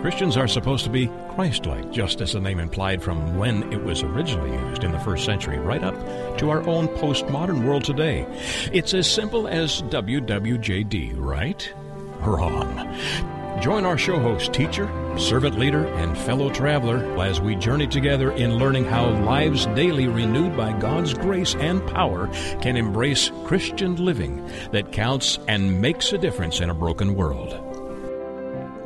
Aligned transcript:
Christians 0.00 0.36
are 0.36 0.46
supposed 0.46 0.84
to 0.84 0.90
be 0.90 1.10
Christ 1.30 1.66
like, 1.66 1.90
just 1.90 2.20
as 2.20 2.32
the 2.32 2.40
name 2.40 2.60
implied 2.60 3.02
from 3.02 3.36
when 3.36 3.72
it 3.72 3.82
was 3.82 4.04
originally 4.04 4.52
used 4.68 4.84
in 4.84 4.92
the 4.92 5.00
first 5.00 5.24
century, 5.24 5.58
right 5.58 5.82
up 5.82 5.94
to 6.38 6.50
our 6.50 6.62
own 6.68 6.86
postmodern 6.86 7.64
world 7.64 7.82
today. 7.82 8.24
It's 8.72 8.94
as 8.94 9.10
simple 9.10 9.48
as 9.48 9.82
WWJD, 9.82 11.14
right? 11.16 11.72
Wrong. 12.20 12.96
Join 13.60 13.84
our 13.84 13.98
show 13.98 14.20
host, 14.20 14.52
teacher, 14.52 14.88
servant 15.18 15.58
leader, 15.58 15.84
and 15.84 16.16
fellow 16.16 16.48
traveler 16.48 16.98
as 17.20 17.40
we 17.40 17.56
journey 17.56 17.88
together 17.88 18.30
in 18.30 18.56
learning 18.56 18.84
how 18.84 19.08
lives 19.24 19.66
daily 19.66 20.06
renewed 20.06 20.56
by 20.56 20.78
God's 20.78 21.12
grace 21.12 21.56
and 21.56 21.84
power 21.88 22.28
can 22.60 22.76
embrace 22.76 23.32
Christian 23.46 23.96
living 23.96 24.48
that 24.70 24.92
counts 24.92 25.40
and 25.48 25.80
makes 25.80 26.12
a 26.12 26.18
difference 26.18 26.60
in 26.60 26.70
a 26.70 26.74
broken 26.74 27.16
world. 27.16 27.67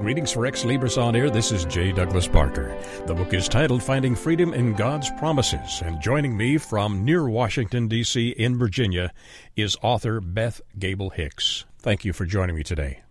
Greetings 0.02 0.32
for 0.32 0.46
Ex 0.46 0.64
Libris 0.64 1.00
On 1.00 1.14
Air. 1.14 1.30
This 1.30 1.52
is 1.52 1.64
J. 1.66 1.92
Douglas 1.92 2.26
Barker. 2.26 2.76
The 3.06 3.14
book 3.14 3.32
is 3.32 3.48
titled 3.48 3.84
Finding 3.84 4.16
Freedom 4.16 4.52
in 4.52 4.74
God's 4.74 5.08
Promises, 5.12 5.80
and 5.80 6.00
joining 6.00 6.36
me 6.36 6.58
from 6.58 7.04
near 7.04 7.28
Washington, 7.28 7.86
D.C. 7.86 8.30
in 8.30 8.58
Virginia 8.58 9.12
is 9.54 9.76
author 9.80 10.20
Beth 10.20 10.60
Gable 10.76 11.10
Hicks. 11.10 11.66
Thank 11.78 12.04
you 12.04 12.12
for 12.12 12.26
joining 12.26 12.56
me 12.56 12.64
today. 12.64 13.02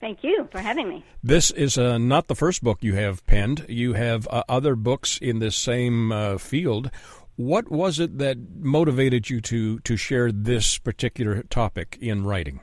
Thank 0.00 0.22
you 0.22 0.48
for 0.52 0.60
having 0.60 0.88
me. 0.88 1.04
This 1.20 1.50
is 1.50 1.76
uh, 1.76 1.98
not 1.98 2.28
the 2.28 2.36
first 2.36 2.62
book 2.62 2.78
you 2.80 2.94
have 2.94 3.26
penned. 3.26 3.66
You 3.68 3.94
have 3.94 4.28
uh, 4.30 4.44
other 4.48 4.76
books 4.76 5.18
in 5.18 5.40
this 5.40 5.56
same 5.56 6.12
uh, 6.12 6.38
field. 6.38 6.92
What 7.34 7.72
was 7.72 7.98
it 7.98 8.18
that 8.18 8.38
motivated 8.60 9.30
you 9.30 9.40
to, 9.40 9.80
to 9.80 9.96
share 9.96 10.30
this 10.30 10.78
particular 10.78 11.42
topic 11.42 11.98
in 12.00 12.22
writing? 12.24 12.60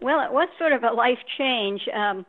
Well, 0.00 0.24
it 0.24 0.32
was 0.32 0.48
sort 0.58 0.72
of 0.72 0.84
a 0.84 0.92
life 0.92 1.18
change. 1.36 1.82
Um, 1.92 2.24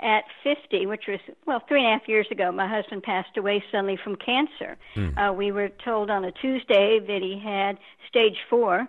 at 0.00 0.24
50, 0.42 0.86
which 0.86 1.04
was, 1.06 1.20
well, 1.46 1.62
three 1.68 1.80
and 1.84 1.88
a 1.88 1.98
half 1.98 2.08
years 2.08 2.26
ago, 2.30 2.50
my 2.50 2.66
husband 2.68 3.02
passed 3.02 3.36
away 3.36 3.62
suddenly 3.70 3.98
from 4.02 4.16
cancer. 4.16 4.76
Mm. 4.96 5.18
Uh, 5.18 5.32
we 5.32 5.52
were 5.52 5.68
told 5.84 6.10
on 6.10 6.24
a 6.24 6.32
Tuesday 6.32 6.98
that 7.00 7.20
he 7.22 7.38
had 7.38 7.78
stage 8.08 8.38
four, 8.48 8.88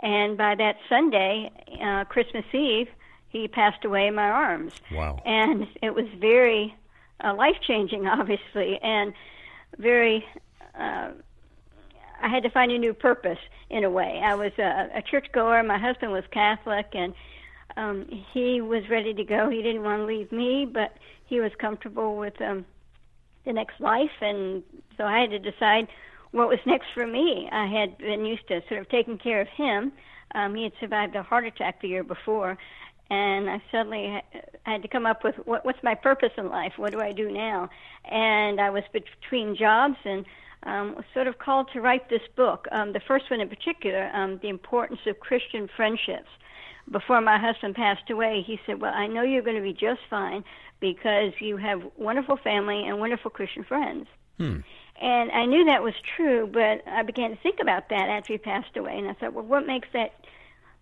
and 0.00 0.36
by 0.36 0.54
that 0.54 0.76
Sunday, 0.88 1.50
uh, 1.82 2.04
Christmas 2.04 2.44
Eve, 2.52 2.88
he 3.28 3.46
passed 3.48 3.84
away 3.84 4.06
in 4.06 4.14
my 4.14 4.28
arms. 4.28 4.72
Wow. 4.92 5.20
And 5.24 5.66
it 5.82 5.94
was 5.94 6.06
very 6.18 6.74
uh, 7.22 7.34
life 7.34 7.56
changing, 7.66 8.06
obviously, 8.08 8.78
and 8.82 9.12
very. 9.78 10.24
Uh, 10.78 11.10
I 12.20 12.28
had 12.28 12.42
to 12.42 12.50
find 12.50 12.72
a 12.72 12.78
new 12.78 12.94
purpose 12.94 13.38
in 13.70 13.84
a 13.84 13.90
way. 13.90 14.20
I 14.24 14.34
was 14.34 14.50
a, 14.58 14.88
a 14.94 15.02
churchgoer. 15.02 15.62
My 15.62 15.78
husband 15.78 16.10
was 16.10 16.24
Catholic, 16.32 16.86
and 16.92 17.14
um, 17.76 18.06
he 18.32 18.60
was 18.60 18.88
ready 18.88 19.14
to 19.14 19.24
go. 19.24 19.50
He 19.50 19.62
didn't 19.62 19.82
want 19.82 20.00
to 20.00 20.06
leave 20.06 20.32
me, 20.32 20.66
but 20.70 20.96
he 21.26 21.40
was 21.40 21.52
comfortable 21.58 22.16
with 22.16 22.40
um, 22.40 22.64
the 23.44 23.52
next 23.52 23.80
life, 23.80 24.10
and 24.20 24.62
so 24.96 25.04
I 25.04 25.20
had 25.20 25.30
to 25.30 25.38
decide 25.38 25.88
what 26.32 26.48
was 26.48 26.58
next 26.66 26.86
for 26.94 27.06
me. 27.06 27.48
I 27.50 27.66
had 27.66 27.98
been 27.98 28.24
used 28.24 28.46
to 28.48 28.62
sort 28.68 28.80
of 28.80 28.88
taking 28.88 29.18
care 29.18 29.40
of 29.40 29.48
him. 29.48 29.92
Um, 30.34 30.54
he 30.54 30.64
had 30.64 30.72
survived 30.80 31.16
a 31.16 31.22
heart 31.22 31.46
attack 31.46 31.80
the 31.80 31.88
year 31.88 32.04
before, 32.04 32.58
and 33.10 33.48
I 33.48 33.62
suddenly 33.72 34.22
had 34.64 34.82
to 34.82 34.88
come 34.88 35.06
up 35.06 35.24
with 35.24 35.36
what, 35.46 35.64
what's 35.64 35.82
my 35.82 35.94
purpose 35.94 36.32
in 36.36 36.50
life? 36.50 36.74
What 36.76 36.92
do 36.92 37.00
I 37.00 37.12
do 37.12 37.30
now? 37.30 37.70
And 38.04 38.60
I 38.60 38.70
was 38.70 38.82
between 38.92 39.56
jobs 39.56 39.96
and 40.04 40.26
um, 40.64 40.94
was 40.96 41.04
sort 41.14 41.26
of 41.26 41.38
called 41.38 41.70
to 41.72 41.80
write 41.80 42.10
this 42.10 42.20
book. 42.36 42.66
Um, 42.72 42.92
the 42.92 43.00
first 43.00 43.30
one 43.30 43.40
in 43.40 43.48
particular, 43.48 44.10
um, 44.12 44.38
the 44.42 44.48
importance 44.48 45.00
of 45.06 45.20
Christian 45.20 45.68
friendships 45.74 46.28
before 46.90 47.20
my 47.20 47.38
husband 47.38 47.74
passed 47.74 48.10
away, 48.10 48.42
he 48.46 48.58
said, 48.66 48.80
Well, 48.80 48.92
I 48.94 49.06
know 49.06 49.22
you're 49.22 49.42
going 49.42 49.56
to 49.56 49.62
be 49.62 49.72
just 49.72 50.00
fine 50.08 50.44
because 50.80 51.32
you 51.40 51.56
have 51.56 51.82
wonderful 51.96 52.36
family 52.36 52.86
and 52.86 52.98
wonderful 52.98 53.30
Christian 53.30 53.64
friends. 53.64 54.06
Hmm. 54.38 54.60
And 55.00 55.30
I 55.30 55.46
knew 55.46 55.64
that 55.66 55.82
was 55.82 55.94
true, 56.16 56.48
but 56.52 56.82
I 56.86 57.02
began 57.02 57.30
to 57.30 57.36
think 57.36 57.60
about 57.60 57.88
that 57.90 58.08
after 58.08 58.32
he 58.32 58.38
passed 58.38 58.76
away, 58.76 58.98
and 58.98 59.08
I 59.08 59.12
thought, 59.14 59.32
well, 59.32 59.44
what 59.44 59.66
makes 59.66 59.88
that? 59.92 60.12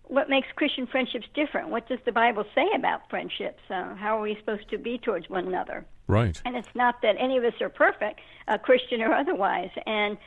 What 0.05 0.29
makes 0.29 0.47
Christian 0.55 0.87
friendships 0.87 1.27
different? 1.33 1.67
What 1.69 1.89
does 1.89 1.99
the 2.05 2.13
Bible 2.13 2.45
say 2.55 2.65
about 2.73 3.09
friendships? 3.09 3.61
Uh, 3.69 3.93
how 3.95 4.17
are 4.17 4.21
we 4.21 4.37
supposed 4.39 4.69
to 4.69 4.77
be 4.77 4.97
towards 4.97 5.29
one 5.29 5.45
another? 5.47 5.85
Right. 6.07 6.41
And 6.45 6.55
it's 6.55 6.73
not 6.73 7.01
that 7.01 7.17
any 7.19 7.37
of 7.37 7.43
us 7.43 7.59
are 7.59 7.67
perfect, 7.67 8.21
uh, 8.47 8.57
Christian 8.57 9.01
or 9.01 9.13
otherwise. 9.13 9.69
And 9.85 10.17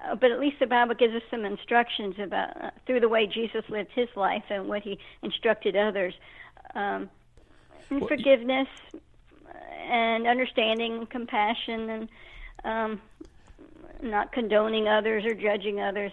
uh, 0.00 0.14
but 0.14 0.30
at 0.30 0.40
least 0.40 0.58
the 0.60 0.66
Bible 0.66 0.94
gives 0.94 1.14
us 1.14 1.22
some 1.30 1.44
instructions 1.44 2.16
about 2.18 2.62
uh, 2.62 2.70
through 2.86 3.00
the 3.00 3.08
way 3.08 3.26
Jesus 3.26 3.64
lived 3.68 3.90
his 3.94 4.08
life 4.16 4.44
and 4.50 4.68
what 4.68 4.82
he 4.82 4.98
instructed 5.22 5.76
others. 5.76 6.14
Um, 6.74 7.10
and 7.90 8.00
well, 8.00 8.08
forgiveness 8.08 8.68
and 9.88 10.26
understanding 10.26 10.94
and 10.94 11.10
compassion 11.10 11.90
and 11.90 12.08
um, 12.64 13.00
not 14.02 14.32
condoning 14.32 14.88
others 14.88 15.24
or 15.24 15.34
judging 15.34 15.80
others. 15.80 16.12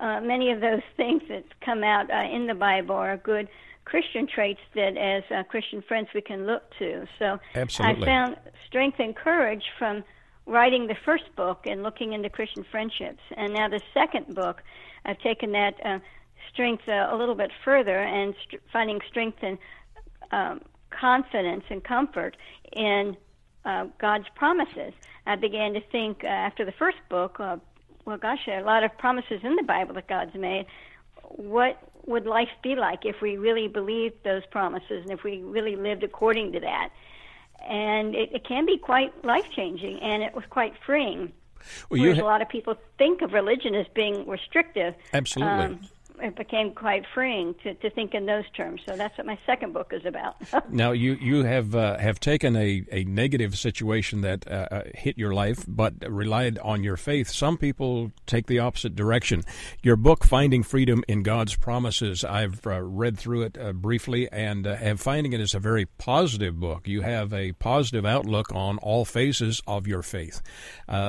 Uh, 0.00 0.20
many 0.20 0.52
of 0.52 0.60
those 0.60 0.82
things 0.96 1.22
that 1.28 1.44
come 1.60 1.82
out 1.82 2.10
uh, 2.10 2.28
in 2.32 2.46
the 2.46 2.54
Bible 2.54 2.94
are 2.94 3.16
good 3.16 3.48
Christian 3.84 4.26
traits 4.26 4.60
that, 4.74 4.96
as 4.96 5.24
uh, 5.34 5.42
Christian 5.44 5.82
friends, 5.82 6.08
we 6.14 6.20
can 6.20 6.46
look 6.46 6.62
to. 6.78 7.06
So 7.18 7.38
Absolutely. 7.54 8.02
I 8.02 8.06
found 8.06 8.36
strength 8.66 8.98
and 9.00 9.16
courage 9.16 9.64
from 9.78 10.04
writing 10.48 10.86
the 10.86 10.96
first 11.04 11.24
book 11.36 11.66
and 11.66 11.82
looking 11.82 12.14
into 12.14 12.30
Christian 12.30 12.64
friendships. 12.70 13.20
And 13.36 13.52
now 13.52 13.68
the 13.68 13.80
second 13.92 14.34
book, 14.34 14.62
I've 15.04 15.18
taken 15.20 15.52
that 15.52 15.74
uh, 15.84 15.98
strength 16.52 16.88
uh, 16.88 17.08
a 17.10 17.16
little 17.16 17.34
bit 17.34 17.50
further 17.64 17.98
and 17.98 18.34
st- 18.46 18.62
finding 18.72 19.00
strength 19.08 19.38
and 19.42 19.58
um, 20.32 20.60
confidence 20.90 21.64
and 21.68 21.84
comfort 21.84 22.36
in 22.72 23.16
uh, 23.64 23.86
God's 24.00 24.26
promises. 24.34 24.94
I 25.26 25.36
began 25.36 25.74
to 25.74 25.80
think 25.92 26.24
uh, 26.24 26.28
after 26.28 26.64
the 26.64 26.72
first 26.72 26.98
book, 27.10 27.38
uh, 27.38 27.58
well, 28.06 28.16
gosh, 28.16 28.40
there 28.46 28.56
are 28.56 28.62
a 28.62 28.66
lot 28.66 28.84
of 28.84 28.96
promises 28.96 29.40
in 29.42 29.54
the 29.56 29.62
Bible 29.62 29.94
that 29.94 30.08
God's 30.08 30.34
made. 30.34 30.64
What 31.22 31.78
would 32.06 32.24
life 32.24 32.48
be 32.62 32.74
like 32.74 33.04
if 33.04 33.16
we 33.20 33.36
really 33.36 33.68
believed 33.68 34.24
those 34.24 34.46
promises 34.50 35.02
and 35.02 35.10
if 35.10 35.22
we 35.22 35.42
really 35.42 35.76
lived 35.76 36.02
according 36.02 36.52
to 36.52 36.60
that? 36.60 36.88
And 37.66 38.14
it, 38.14 38.30
it 38.32 38.44
can 38.44 38.66
be 38.66 38.78
quite 38.78 39.24
life 39.24 39.50
changing, 39.54 40.00
and 40.00 40.22
it 40.22 40.34
was 40.34 40.44
quite 40.50 40.74
freeing. 40.84 41.32
Well, 41.90 42.00
Whereas 42.00 42.18
ha- 42.18 42.24
a 42.24 42.26
lot 42.26 42.42
of 42.42 42.48
people 42.48 42.76
think 42.96 43.22
of 43.22 43.32
religion 43.32 43.74
as 43.74 43.86
being 43.94 44.26
restrictive. 44.26 44.94
Absolutely. 45.12 45.64
Um, 45.64 45.80
it 46.20 46.36
became 46.36 46.72
quite 46.72 47.04
freeing 47.14 47.54
to, 47.62 47.74
to 47.74 47.90
think 47.90 48.14
in 48.14 48.26
those 48.26 48.44
terms. 48.56 48.80
So 48.86 48.96
that's 48.96 49.16
what 49.18 49.26
my 49.26 49.38
second 49.46 49.72
book 49.72 49.92
is 49.92 50.04
about. 50.04 50.36
now 50.70 50.92
you 50.92 51.14
you 51.20 51.44
have 51.44 51.74
uh, 51.74 51.98
have 51.98 52.20
taken 52.20 52.56
a, 52.56 52.84
a 52.90 53.04
negative 53.04 53.56
situation 53.56 54.22
that 54.22 54.46
uh, 54.50 54.66
uh, 54.70 54.82
hit 54.94 55.18
your 55.18 55.34
life, 55.34 55.64
but 55.66 55.94
relied 56.08 56.58
on 56.58 56.82
your 56.82 56.96
faith. 56.96 57.28
Some 57.28 57.56
people 57.56 58.12
take 58.26 58.46
the 58.46 58.58
opposite 58.58 58.94
direction. 58.94 59.42
Your 59.82 59.96
book, 59.96 60.24
Finding 60.24 60.62
Freedom 60.62 61.04
in 61.08 61.22
God's 61.22 61.56
Promises, 61.56 62.24
I've 62.24 62.66
uh, 62.66 62.82
read 62.82 63.18
through 63.18 63.42
it 63.42 63.58
uh, 63.58 63.72
briefly 63.72 64.28
and 64.30 64.66
uh, 64.66 64.76
have 64.76 65.00
finding 65.00 65.32
it 65.32 65.40
is 65.40 65.54
a 65.54 65.60
very 65.60 65.86
positive 65.86 66.58
book. 66.58 66.88
You 66.88 67.02
have 67.02 67.32
a 67.32 67.52
positive 67.52 68.04
outlook 68.04 68.54
on 68.54 68.78
all 68.78 69.04
phases 69.04 69.62
of 69.66 69.86
your 69.86 70.02
faith. 70.02 70.42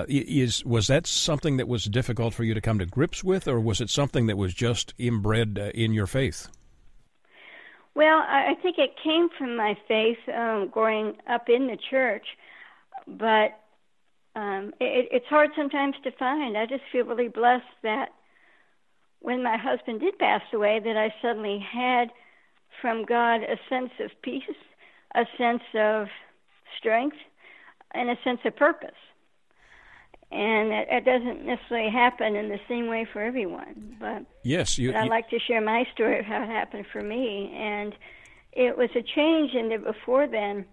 is 0.07 0.63
was 0.65 0.87
that 0.87 1.07
something 1.07 1.57
that 1.57 1.67
was 1.67 1.85
difficult 1.85 2.33
for 2.33 2.43
you 2.43 2.53
to 2.53 2.61
come 2.61 2.79
to 2.79 2.85
grips 2.85 3.23
with, 3.23 3.47
or 3.47 3.59
was 3.59 3.81
it 3.81 3.89
something 3.89 4.27
that 4.27 4.37
was 4.37 4.53
just 4.53 4.93
inbred 4.99 5.57
uh, 5.57 5.71
in 5.73 5.93
your 5.93 6.07
faith? 6.07 6.47
Well, 7.95 8.19
I 8.19 8.53
think 8.61 8.77
it 8.77 8.91
came 9.03 9.29
from 9.37 9.57
my 9.57 9.75
faith 9.87 10.19
um, 10.33 10.69
growing 10.71 11.17
up 11.27 11.49
in 11.49 11.67
the 11.67 11.77
church, 11.89 12.25
but 13.07 13.59
um, 14.35 14.73
it, 14.79 15.09
it's 15.11 15.25
hard 15.25 15.49
sometimes 15.55 15.95
to 16.03 16.11
find. 16.11 16.57
I 16.57 16.65
just 16.65 16.83
feel 16.91 17.05
really 17.05 17.27
blessed 17.27 17.65
that 17.83 18.09
when 19.19 19.43
my 19.43 19.57
husband 19.57 19.99
did 19.99 20.17
pass 20.17 20.41
away, 20.53 20.79
that 20.81 20.95
I 20.95 21.13
suddenly 21.21 21.59
had 21.59 22.09
from 22.81 23.03
God 23.05 23.41
a 23.41 23.57
sense 23.67 23.91
of 23.99 24.11
peace, 24.21 24.43
a 25.15 25.25
sense 25.37 25.63
of 25.75 26.07
strength, 26.77 27.17
and 27.93 28.09
a 28.09 28.15
sense 28.23 28.39
of 28.45 28.55
purpose 28.55 28.91
and 30.31 30.71
it, 30.71 30.87
it, 30.91 31.05
doesn't 31.05 31.45
necessarily 31.45 31.89
happen 31.89 32.35
in 32.35 32.49
the 32.49 32.59
same 32.67 32.87
way 32.87 33.07
for 33.11 33.21
everyone. 33.21 33.95
But 33.99 34.25
yes, 34.43 34.77
you, 34.77 34.91
but 34.91 34.99
I 34.99 35.05
like 35.05 35.29
to 35.29 35.39
share 35.39 35.61
my 35.61 35.85
story 35.93 36.19
of 36.19 36.25
how 36.25 36.43
it 36.43 36.47
happened 36.47 36.85
for 36.91 37.01
me, 37.01 37.51
and 37.55 37.95
it 38.51 38.77
was 38.77 38.89
a 38.95 39.01
change 39.01 39.53
in 39.53 39.69
that 39.69 39.83
before 39.83 40.27
then. 40.27 40.65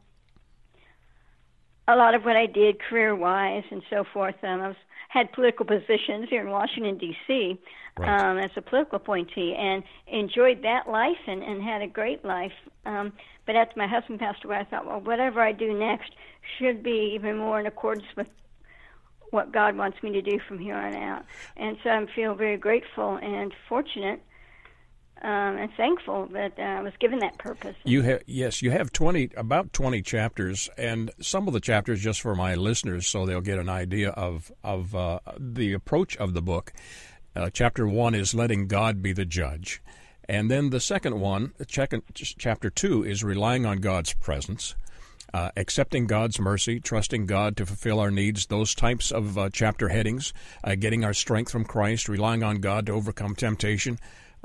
A 1.89 1.95
lot 1.95 2.17
of 2.17 2.25
what 2.25 2.37
I 2.37 2.47
did 2.47 2.81
career-wise 2.81 3.63
and 3.71 3.81
so 3.89 4.05
forth, 4.13 4.35
um, 4.43 4.61
I 4.61 4.69
was 4.69 4.77
had 5.09 5.33
political 5.33 5.65
positions 5.65 6.29
here 6.29 6.43
in 6.43 6.51
Washington 6.51 6.99
D.C. 6.99 7.59
Right. 7.99 8.21
Um, 8.21 8.39
as 8.39 8.51
a 8.57 8.61
political 8.61 8.97
appointee, 8.97 9.55
and 9.57 9.83
enjoyed 10.07 10.63
that 10.63 10.89
life 10.89 11.17
and, 11.27 11.43
and 11.43 11.63
had 11.63 11.81
a 11.81 11.87
great 11.87 12.25
life. 12.25 12.53
Um, 12.85 13.15
but 13.47 13.57
after 13.57 13.79
my 13.79 13.87
husband 13.87 14.19
passed 14.19 14.45
away, 14.45 14.57
I 14.57 14.65
thought, 14.65 14.85
well, 14.85 15.01
whatever 15.01 15.41
I 15.41 15.53
do 15.53 15.73
next 15.73 16.11
should 16.59 16.83
be 16.83 17.13
even 17.15 17.39
more 17.39 17.59
in 17.59 17.67
accordance 17.67 18.07
with 18.15 18.27
what 19.37 19.53
God 19.53 19.77
wants 19.77 20.03
me 20.03 20.11
to 20.13 20.23
do 20.23 20.41
from 20.49 20.59
here 20.59 20.75
on 20.75 20.95
out. 20.97 21.25
And 21.57 21.77
so 21.83 21.91
I 21.91 22.07
feel 22.17 22.35
very 22.35 22.57
grateful 22.57 23.11
and 23.23 23.53
fortunate 23.69 24.21
um, 25.23 25.57
and 25.57 25.71
thankful 25.77 26.27
that 26.33 26.53
uh, 26.59 26.63
I 26.63 26.83
was 26.83 26.93
given 26.99 27.19
that 27.21 27.39
purpose. 27.39 27.77
You 27.85 28.03
have 28.03 28.23
yes, 28.27 28.63
you 28.63 28.71
have 28.71 28.93
twenty 28.93 29.31
about 29.37 29.73
twenty 29.73 30.03
chapters, 30.03 30.69
and 30.77 31.11
some 31.21 31.47
of 31.49 31.55
the 31.55 31.61
chapters 31.61 32.03
just 32.03 32.21
for 32.21 32.35
my 32.35 32.55
listeners, 32.55 33.07
so 33.07 33.25
they'll 33.25 33.41
get 33.41 33.59
an 33.59 33.69
idea 33.69 34.11
of 34.11 34.53
of 34.63 34.95
uh, 34.95 35.21
the 35.39 35.73
approach 35.73 36.17
of 36.17 36.35
the 36.35 36.43
book. 36.43 36.73
Uh, 37.35 37.51
chapter 37.51 37.87
one 37.87 38.15
is 38.15 38.35
letting 38.35 38.67
God 38.67 39.03
be 39.03 39.13
the 39.13 39.25
judge, 39.25 39.83
and 40.29 40.51
then 40.51 40.71
the 40.71 40.81
second 40.81 41.21
one, 41.21 41.53
chapter 41.67 42.71
two, 42.71 43.03
is 43.03 43.25
relying 43.25 43.65
on 43.67 43.79
God's 43.79 44.13
presence. 44.15 44.75
Uh, 45.35 45.51
accepting 45.57 46.07
God's 46.07 46.39
mercy, 46.39 46.81
trusting 46.81 47.27
God 47.27 47.57
to 47.57 47.67
fulfill 47.67 47.99
our 48.01 48.11
needs, 48.11 48.47
those 48.47 48.75
types 48.75 49.11
of 49.11 49.37
uh, 49.37 49.51
chapter 49.53 49.89
headings, 49.89 50.33
uh, 50.65 50.77
getting 50.77 51.05
our 51.05 51.13
strength 51.13 51.51
from 51.51 51.65
Christ, 51.65 52.09
relying 52.09 52.43
on 52.43 52.61
God 52.61 52.87
to 52.87 52.93
overcome 52.93 53.35
temptation, 53.35 53.99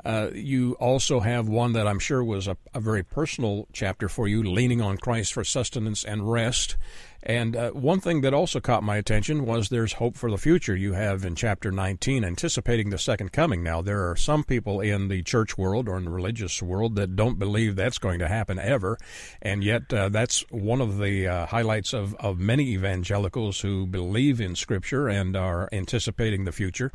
uh, 0.04 0.30
you 0.34 0.72
also 0.74 1.20
have 1.20 1.48
one 1.48 1.74
that 1.74 1.86
I'm 1.86 1.98
sure 1.98 2.24
was 2.24 2.48
a, 2.48 2.56
a, 2.74 2.80
very 2.80 3.04
personal 3.04 3.68
chapter 3.72 4.08
for 4.08 4.26
you, 4.26 4.42
leaning 4.42 4.80
on 4.80 4.96
Christ 4.96 5.32
for 5.32 5.44
sustenance 5.44 6.04
and 6.04 6.30
rest. 6.30 6.76
And 7.22 7.54
uh, 7.54 7.70
one 7.70 8.00
thing 8.00 8.22
that 8.22 8.34
also 8.34 8.60
caught 8.60 8.82
my 8.82 8.96
attention 8.96 9.46
was 9.46 9.68
there's 9.68 9.94
hope 9.94 10.16
for 10.16 10.30
the 10.30 10.38
future. 10.38 10.74
You 10.74 10.94
have 10.94 11.24
in 11.24 11.36
chapter 11.36 11.70
19, 11.70 12.24
anticipating 12.24 12.90
the 12.90 12.98
second 12.98 13.32
coming. 13.32 13.62
Now, 13.62 13.80
there 13.80 14.10
are 14.10 14.16
some 14.16 14.42
people 14.42 14.80
in 14.80 15.08
the 15.08 15.22
church 15.22 15.56
world 15.56 15.88
or 15.88 15.96
in 15.96 16.04
the 16.04 16.10
religious 16.10 16.60
world 16.60 16.96
that 16.96 17.14
don't 17.14 17.38
believe 17.38 17.76
that's 17.76 17.98
going 17.98 18.18
to 18.18 18.28
happen 18.28 18.58
ever. 18.58 18.98
And 19.40 19.62
yet, 19.62 19.92
uh, 19.92 20.08
that's 20.08 20.44
one 20.50 20.80
of 20.80 20.98
the 20.98 21.28
uh, 21.28 21.46
highlights 21.46 21.92
of, 21.92 22.14
of 22.16 22.38
many 22.38 22.70
evangelicals 22.72 23.60
who 23.60 23.86
believe 23.86 24.40
in 24.40 24.56
Scripture 24.56 25.08
and 25.08 25.36
are 25.36 25.68
anticipating 25.70 26.44
the 26.44 26.52
future. 26.52 26.90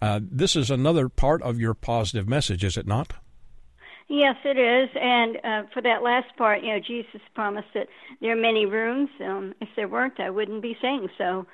Uh, 0.00 0.20
this 0.22 0.54
is 0.54 0.70
another 0.70 1.08
part 1.08 1.42
of 1.42 1.58
your 1.58 1.74
positive 1.74 2.28
message, 2.28 2.62
is 2.62 2.76
it 2.76 2.86
not? 2.86 3.14
Yes, 4.08 4.36
it 4.44 4.58
is. 4.58 4.90
And 5.00 5.36
uh, 5.44 5.68
for 5.72 5.80
that 5.82 6.02
last 6.02 6.36
part, 6.36 6.62
you 6.62 6.72
know, 6.72 6.80
Jesus 6.80 7.20
promised 7.34 7.68
that 7.74 7.88
there 8.20 8.32
are 8.32 8.40
many 8.40 8.66
rooms. 8.66 9.08
Um, 9.20 9.54
if 9.60 9.68
there 9.76 9.88
weren't, 9.88 10.20
I 10.20 10.30
wouldn't 10.30 10.62
be 10.62 10.76
saying 10.80 11.08
so. 11.16 11.46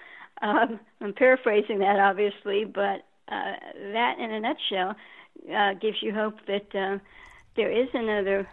Um, 0.42 0.80
I'm 1.00 1.12
paraphrasing 1.12 1.78
that, 1.80 2.00
obviously, 2.00 2.64
but 2.64 3.04
uh, 3.28 3.54
that, 3.92 4.18
in 4.18 4.32
a 4.32 4.40
nutshell, 4.40 4.96
uh, 5.54 5.74
gives 5.74 6.02
you 6.02 6.12
hope 6.12 6.34
that 6.46 6.74
uh, 6.74 6.98
there 7.56 7.70
is 7.70 7.88
another 7.94 8.48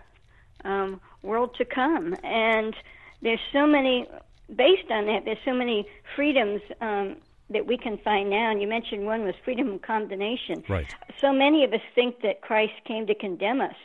um, 0.63 1.01
world 1.23 1.55
to 1.57 1.65
come. 1.65 2.15
And 2.23 2.75
there's 3.21 3.39
so 3.51 3.65
many, 3.65 4.07
based 4.53 4.91
on 4.91 5.07
that, 5.07 5.25
there's 5.25 5.37
so 5.43 5.53
many 5.53 5.87
freedoms 6.15 6.61
um, 6.81 7.17
that 7.49 7.65
we 7.65 7.77
can 7.77 7.97
find 7.99 8.29
now. 8.29 8.51
And 8.51 8.61
you 8.61 8.67
mentioned 8.67 9.05
one 9.05 9.23
was 9.23 9.35
freedom 9.43 9.67
from 9.67 9.79
condemnation. 9.79 10.63
Right. 10.67 10.93
So 11.19 11.31
many 11.31 11.63
of 11.63 11.73
us 11.73 11.81
think 11.95 12.21
that 12.21 12.41
Christ 12.41 12.73
came 12.85 13.07
to 13.07 13.15
condemn 13.15 13.61
us, 13.61 13.75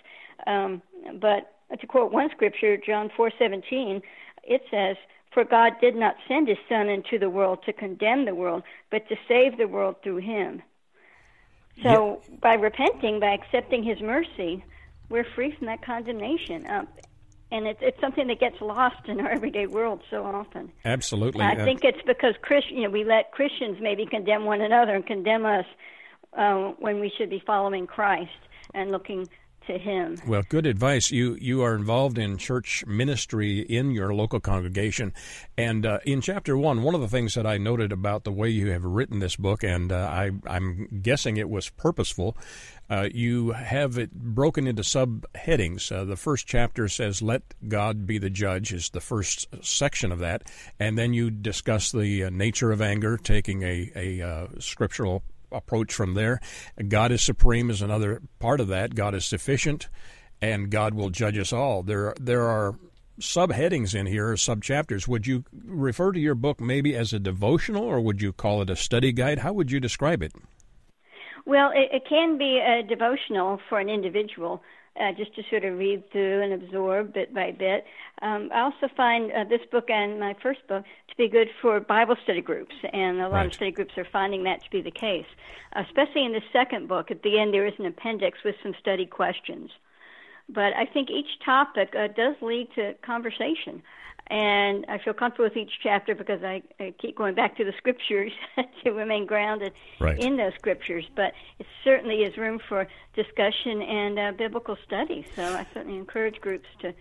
um, 0.47 0.83
but 1.21 1.55
to 1.81 1.87
quote 1.87 2.13
one 2.13 2.29
scripture, 2.31 2.77
John 2.77 3.11
four 3.17 3.31
seventeen, 3.39 4.03
it 4.43 4.63
says, 4.71 4.97
"For 5.33 5.45
God 5.45 5.75
did 5.81 5.97
not 5.97 6.17
send 6.29 6.49
His 6.49 6.59
Son 6.69 6.89
into 6.89 7.19
the 7.19 7.31
world 7.31 7.63
to 7.65 7.73
condemn 7.73 8.25
the 8.25 8.35
world, 8.35 8.63
but 8.91 9.09
to 9.09 9.17
save 9.27 9.57
the 9.57 9.69
world 9.69 9.97
through 10.03 10.19
Him." 10.19 10.63
So 11.83 12.21
yeah. 12.29 12.37
by 12.41 12.55
repenting, 12.55 13.21
by 13.21 13.33
accepting 13.33 13.83
His 13.83 14.01
mercy, 14.01 14.63
we're 15.09 15.25
free 15.35 15.53
from 15.57 15.69
that 15.69 15.83
condemnation. 15.83 16.67
Um, 16.69 16.89
and 17.53 17.67
it's 17.67 17.79
it's 17.83 18.01
something 18.01 18.27
that 18.29 18.41
gets 18.41 18.61
lost 18.61 19.07
in 19.07 19.21
our 19.21 19.31
everyday 19.31 19.67
world 19.67 20.01
so 20.11 20.25
often. 20.25 20.73
Absolutely, 20.85 21.45
I 21.45 21.53
uh, 21.53 21.65
think 21.65 21.85
it's 21.85 22.03
because 22.07 22.35
Christian, 22.41 22.79
you 22.79 22.85
know, 22.85 22.91
we 22.91 23.05
let 23.05 23.31
Christians 23.31 23.77
maybe 23.81 24.07
condemn 24.07 24.45
one 24.47 24.63
another 24.63 24.95
and 24.95 25.07
condemn 25.07 25.45
us 25.45 25.67
uh, 26.37 26.73
when 26.79 26.99
we 26.99 27.13
should 27.17 27.31
be 27.31 27.43
following 27.47 27.87
Christ 27.87 28.31
and 28.75 28.91
looking 28.91 29.29
to 29.67 29.79
him. 29.79 30.19
Well, 30.27 30.43
good 30.49 30.67
advice. 30.67 31.11
You 31.11 31.37
you 31.41 31.63
are 31.63 31.75
involved 31.75 32.19
in 32.19 32.39
church 32.39 32.85
ministry 32.87 33.61
in 33.61 33.91
your 33.91 34.15
local 34.15 34.41
congregation, 34.41 35.13
and 35.57 35.87
uh, 35.87 35.99
in 36.05 36.21
chapter 36.21 36.57
one, 36.57 36.83
one 36.83 36.95
of 36.95 37.01
the 37.01 37.09
things 37.09 37.35
that 37.35 37.47
I 37.47 37.59
noted 37.59 37.93
about 37.93 38.25
the 38.25 38.33
way 38.33 38.49
you 38.49 38.71
have 38.71 38.85
written 38.85 39.19
this 39.19 39.37
book, 39.37 39.63
and 39.63 39.93
uh, 39.93 39.97
I 39.97 40.31
I'm 40.47 41.01
guessing 41.03 41.37
it 41.37 41.51
was 41.51 41.71
purposeful. 41.71 42.37
Uh, 42.91 43.09
you 43.15 43.53
have 43.53 43.97
it 43.97 44.13
broken 44.13 44.67
into 44.67 44.83
subheadings. 44.83 45.91
Uh, 45.91 46.05
the 46.05 46.17
first 46.17 46.47
chapter 46.47 46.89
says, 46.89 47.23
"Let 47.23 47.43
God 47.67 48.07
be 48.07 48.19
the 48.19 48.31
judge," 48.31 48.73
is 48.73 48.91
the 48.91 49.01
first 49.01 49.47
section 49.65 50.13
of 50.13 50.19
that, 50.19 50.43
and 50.79 50.99
then 50.99 51.15
you 51.15 51.31
discuss 51.31 51.93
the 51.93 52.25
uh, 52.25 52.31
nature 52.31 52.73
of 52.73 52.83
anger, 52.83 53.17
taking 53.17 53.63
a 53.63 53.91
a 53.95 54.23
uh, 54.23 54.47
scriptural 54.59 55.23
approach 55.53 55.93
from 55.93 56.15
there. 56.15 56.41
God 56.89 57.13
is 57.13 57.23
supreme 57.23 57.71
is 57.71 57.83
another 57.83 58.23
part 58.39 58.61
of 58.61 58.69
that. 58.69 58.95
God 58.95 59.15
is 59.15 59.25
sufficient, 59.25 59.89
and 60.41 60.71
God 60.71 60.95
will 60.95 61.11
judge 61.11 61.39
us 61.39 61.53
all. 61.53 61.83
There, 61.83 62.15
there 62.21 62.49
are 62.49 62.75
subheadings 63.21 63.95
in 63.95 64.07
here, 64.07 64.33
subchapters. 64.35 65.07
Would 65.07 65.27
you 65.27 65.45
refer 65.65 66.13
to 66.13 66.21
your 66.21 66.35
book 66.35 66.61
maybe 66.61 66.95
as 66.97 67.13
a 67.13 67.19
devotional, 67.19 67.85
or 67.85 68.01
would 68.01 68.21
you 68.21 68.33
call 68.33 68.63
it 68.63 68.71
a 68.71 68.77
study 68.77 69.13
guide? 69.13 69.39
How 69.39 69.53
would 69.53 69.71
you 69.71 69.81
describe 69.81 70.23
it? 70.23 70.33
Well, 71.45 71.71
it, 71.75 71.89
it 71.93 72.03
can 72.09 72.39
be 72.39 72.61
a 72.61 72.83
devotional 72.87 73.61
for 73.69 73.81
an 73.81 73.89
individual, 73.89 74.63
uh, 75.01 75.13
just 75.17 75.35
to 75.37 75.43
sort 75.51 75.65
of 75.65 75.79
read 75.79 76.11
through 76.13 76.43
and 76.43 76.53
absorb 76.53 77.15
bit 77.15 77.35
by 77.35 77.51
bit. 77.51 77.85
Um, 78.21 78.51
I 78.55 78.61
also 78.61 78.89
find 78.97 79.33
uh, 79.33 79.45
this 79.45 79.61
book 79.71 79.91
and 79.91 80.21
my 80.21 80.35
first 80.43 80.67
book 80.69 80.85
to 81.09 81.17
be 81.17 81.29
good 81.29 81.49
for 81.61 81.81
Bible 81.81 82.17
study 82.23 82.41
groups, 82.41 82.75
and 82.93 83.19
a 83.19 83.29
lot 83.29 83.33
right. 83.33 83.47
of 83.47 83.55
study 83.55 83.71
groups 83.71 83.93
are 83.97 84.07
finding 84.13 84.45
that 84.45 84.63
to 84.65 84.71
be 84.71 84.83
the 84.83 84.91
case. 84.91 85.27
Especially 85.75 86.25
in 86.25 86.33
the 86.33 86.43
second 86.53 86.89
book, 86.89 87.11
at 87.11 87.23
the 87.23 87.39
end 87.39 87.55
there 87.55 87.67
is 87.67 87.75
an 87.79 87.87
appendix 87.87 88.39
with 88.45 88.55
some 88.63 88.75
study 88.81 89.07
questions. 89.07 89.71
But 90.53 90.75
I 90.77 90.87
think 90.87 91.11
each 91.11 91.39
topic 91.45 91.95
uh, 91.99 92.09
does 92.09 92.37
lead 92.43 92.69
to 92.77 92.95
conversation 93.03 93.83
and 94.29 94.87
I 94.89 94.99
feel 94.99 95.13
comfortable 95.13 95.45
with 95.45 95.57
each 95.57 95.73
chapter 95.83 96.15
because 96.15 96.43
I, 96.43 96.63
I 96.81 96.95
keep 96.99 97.17
going 97.17 97.35
back 97.35 97.57
to 97.59 97.65
the 97.65 97.73
scriptures 97.77 98.33
to 98.85 98.91
remain 98.91 99.27
grounded 99.27 99.73
right. 100.01 100.19
in 100.19 100.37
those 100.37 100.55
scriptures. 100.55 101.05
But 101.15 101.35
it 101.59 101.67
certainly 101.85 102.23
is 102.23 102.37
room 102.37 102.59
for 102.69 102.87
discussion 103.15 103.83
and 103.83 104.19
uh, 104.19 104.33
biblical 104.33 104.77
study. 104.87 105.27
So 105.37 105.43
I 105.43 105.67
certainly 105.75 105.99
encourage 105.99 106.41
groups 106.41 106.69
to 106.81 106.95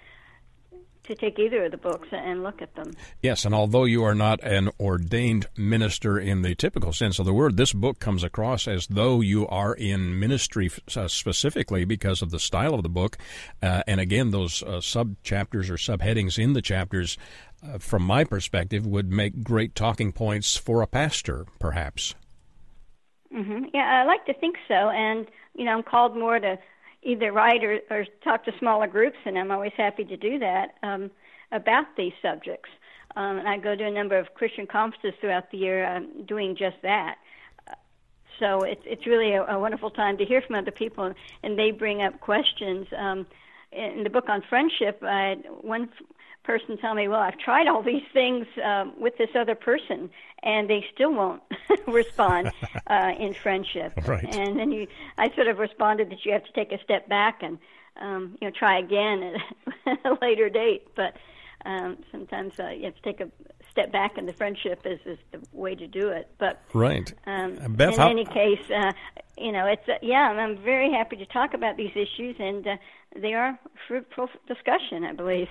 to 1.12 1.20
take 1.20 1.38
either 1.40 1.66
of 1.66 1.72
the 1.72 1.78
books 1.78 2.08
and 2.12 2.42
look 2.42 2.62
at 2.62 2.74
them. 2.76 2.92
Yes, 3.22 3.46
and 3.46 3.54
although 3.54 3.84
you 3.84 4.04
are 4.04 4.16
not 4.16 4.42
an 4.44 4.70
ordained 4.80 5.48
minister 5.58 6.18
in 6.18 6.42
the 6.42 6.56
typical 6.56 6.94
sense 6.94 7.20
of 7.20 7.26
the 7.26 7.34
word, 7.34 7.58
this 7.58 7.74
book 7.74 8.00
comes 8.00 8.24
across 8.24 8.68
as 8.68 8.88
though 8.88 9.22
you 9.22 9.48
are 9.48 9.74
in 9.74 10.20
ministry 10.20 10.72
uh, 10.96 11.08
specifically 11.08 11.84
because 11.86 12.22
of 12.22 12.32
the 12.32 12.40
style 12.40 12.74
of 12.74 12.84
the 12.84 12.90
book. 12.90 13.18
Uh, 13.62 13.84
and 13.88 14.00
again, 14.00 14.32
those 14.32 14.64
uh, 14.64 14.80
sub 14.80 15.16
chapters 15.24 15.70
or 15.70 15.76
subheadings 15.76 16.40
in 16.40 16.54
the 16.54 16.62
chapters, 16.62 17.18
uh, 17.64 17.78
from 17.78 18.04
my 18.04 18.24
perspective, 18.24 18.86
would 18.88 19.12
make 19.12 19.44
great 19.44 19.76
talking 19.76 20.12
points 20.12 20.56
for 20.56 20.82
a 20.82 20.88
pastor, 20.88 21.46
perhaps. 21.60 22.16
Mm-hmm. 23.36 23.66
Yeah, 23.74 24.02
I 24.02 24.06
like 24.06 24.26
to 24.26 24.34
think 24.34 24.56
so. 24.68 24.74
And, 24.74 25.28
you 25.56 25.66
know, 25.66 25.72
I'm 25.72 25.84
called 25.84 26.18
more 26.18 26.40
to 26.40 26.58
either 27.04 27.32
write 27.32 27.64
or, 27.64 27.80
or 27.90 28.06
talk 28.24 28.46
to 28.46 28.52
smaller 28.60 28.88
groups, 28.88 29.18
and 29.26 29.38
I'm 29.38 29.52
always 29.52 29.74
happy 29.76 30.04
to 30.06 30.18
do 30.18 30.40
that 30.40 30.76
um, 30.84 31.12
about 31.52 31.86
these 31.98 32.14
subjects. 32.22 32.70
Um, 33.16 33.40
and 33.40 33.48
I 33.48 33.58
go 33.58 33.76
to 33.76 33.86
a 33.86 33.92
number 33.92 34.18
of 34.18 34.34
Christian 34.34 34.68
conferences 34.68 35.14
throughout 35.20 35.52
the 35.52 35.58
year 35.58 35.86
um, 35.86 36.24
doing 36.26 36.56
just 36.56 36.78
that. 36.84 37.18
So 38.40 38.62
it's 38.62 38.82
it's 38.86 39.06
really 39.06 39.34
a, 39.34 39.44
a 39.44 39.60
wonderful 39.60 39.92
time 39.92 40.18
to 40.18 40.26
hear 40.26 40.42
from 40.42 40.56
other 40.56 40.72
people, 40.72 41.14
and 41.44 41.60
they 41.60 41.72
bring 41.72 42.02
up 42.02 42.20
questions. 42.22 42.88
Um, 42.98 43.28
in 43.72 44.04
the 44.04 44.10
book 44.10 44.28
on 44.28 44.42
friendship, 44.50 45.00
I 45.02 45.36
one 45.62 45.90
person 46.44 46.78
tell 46.78 46.94
me, 46.94 47.08
"Well, 47.08 47.20
I've 47.20 47.38
tried 47.38 47.68
all 47.68 47.82
these 47.82 48.04
things 48.14 48.48
um, 48.64 48.94
with 49.00 49.18
this 49.18 49.30
other 49.36 49.56
person, 49.56 50.10
and 50.44 50.70
they 50.70 50.86
still 50.94 51.14
won't 51.14 51.42
respond 51.88 52.52
uh, 52.88 53.12
in 53.20 53.34
friendship." 53.34 53.94
Right. 54.08 54.36
And 54.36 54.60
then 54.60 54.72
you, 54.72 54.88
I 55.18 55.34
sort 55.36 55.48
of 55.48 55.60
responded 55.60 56.10
that 56.10 56.26
you 56.26 56.34
have 56.34 56.44
to 56.44 56.52
take 56.54 56.72
a 56.72 56.84
step 56.84 57.08
back 57.08 57.44
and 57.44 57.60
um, 57.98 58.38
you 58.42 58.48
know 58.48 58.54
try 58.58 58.80
again 58.80 59.36
at 59.86 59.98
a 60.06 60.18
later 60.22 60.50
date. 60.50 60.88
But 60.96 61.16
um, 61.66 61.98
sometimes 62.12 62.60
uh, 62.60 62.70
you 62.70 62.86
have 62.86 62.96
to 62.96 63.02
take 63.02 63.22
a 63.22 63.30
step 63.72 63.92
back, 63.92 64.18
and 64.18 64.28
the 64.28 64.34
friendship 64.34 64.82
is, 64.86 65.00
is 65.06 65.18
the 65.32 65.40
way 65.52 65.76
to 65.76 65.88
do 65.88 66.10
it. 66.10 66.30
But 66.38 66.62
right, 66.74 67.12
um, 67.26 67.56
Beth, 67.70 67.94
in 67.94 68.00
how- 68.00 68.10
any 68.10 68.26
case, 68.26 68.70
uh, 68.70 68.92
you 69.38 69.52
know, 69.52 69.66
it's 69.66 69.88
uh, 69.88 69.94
yeah, 70.02 70.30
I'm 70.30 70.58
very 70.58 70.92
happy 70.92 71.16
to 71.18 71.26
talk 71.26 71.54
about 71.54 71.78
these 71.78 71.92
issues, 71.96 72.36
and 72.40 72.68
uh, 72.68 72.76
they 73.20 73.34
are 73.34 73.60
fruitful 73.88 74.30
discussion, 74.48 75.04
I 75.04 75.14
believe. 75.14 75.48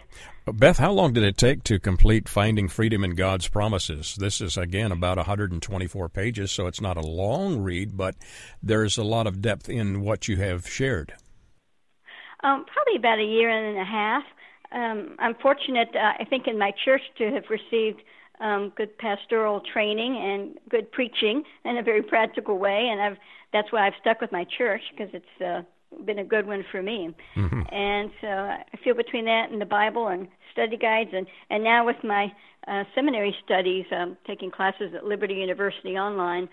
Beth, 0.46 0.78
how 0.78 0.92
long 0.92 1.12
did 1.12 1.24
it 1.24 1.36
take 1.36 1.64
to 1.64 1.78
complete 1.78 2.28
Finding 2.28 2.68
Freedom 2.68 3.04
in 3.04 3.14
God's 3.14 3.48
Promises? 3.48 4.16
This 4.16 4.40
is 4.40 4.56
again 4.56 4.92
about 4.92 5.16
124 5.16 6.08
pages, 6.08 6.50
so 6.50 6.66
it's 6.66 6.80
not 6.80 6.96
a 6.96 7.06
long 7.06 7.60
read, 7.60 7.96
but 7.96 8.14
there's 8.62 8.96
a 8.98 9.04
lot 9.04 9.26
of 9.26 9.42
depth 9.42 9.68
in 9.68 10.00
what 10.00 10.28
you 10.28 10.36
have 10.36 10.66
shared. 10.66 11.14
Um, 12.42 12.64
probably 12.72 12.96
about 12.96 13.18
a 13.18 13.24
year 13.24 13.50
and 13.50 13.78
a 13.78 13.84
half. 13.84 14.24
Um, 14.72 15.16
I'm 15.18 15.34
fortunate, 15.36 15.88
uh, 15.94 16.12
I 16.18 16.24
think, 16.24 16.46
in 16.46 16.58
my 16.58 16.72
church 16.84 17.02
to 17.18 17.30
have 17.32 17.44
received 17.50 18.02
um, 18.40 18.72
good 18.76 18.96
pastoral 18.98 19.60
training 19.60 20.16
and 20.16 20.58
good 20.68 20.90
preaching 20.92 21.42
in 21.64 21.76
a 21.76 21.82
very 21.82 22.02
practical 22.02 22.58
way, 22.58 22.88
and 22.90 23.00
I've 23.00 23.16
that's 23.52 23.72
why 23.72 23.86
I've 23.86 23.94
stuck 24.00 24.20
with 24.20 24.30
my 24.30 24.46
church 24.56 24.82
because 24.92 25.12
it's 25.12 25.42
uh, 25.44 25.62
been 26.04 26.20
a 26.20 26.24
good 26.24 26.46
one 26.46 26.64
for 26.70 26.82
me. 26.82 27.14
Mm-hmm. 27.36 27.62
And 27.74 28.10
so 28.20 28.28
I 28.28 28.64
feel 28.84 28.94
between 28.94 29.24
that 29.24 29.50
and 29.50 29.60
the 29.60 29.66
Bible 29.66 30.06
and 30.08 30.28
study 30.52 30.76
guides, 30.76 31.10
and 31.12 31.26
and 31.50 31.62
now 31.64 31.84
with 31.84 32.02
my 32.02 32.32
uh, 32.68 32.84
seminary 32.94 33.34
studies, 33.44 33.86
um, 33.92 34.16
taking 34.26 34.50
classes 34.50 34.92
at 34.94 35.04
Liberty 35.04 35.34
University 35.34 35.98
online, 35.98 36.48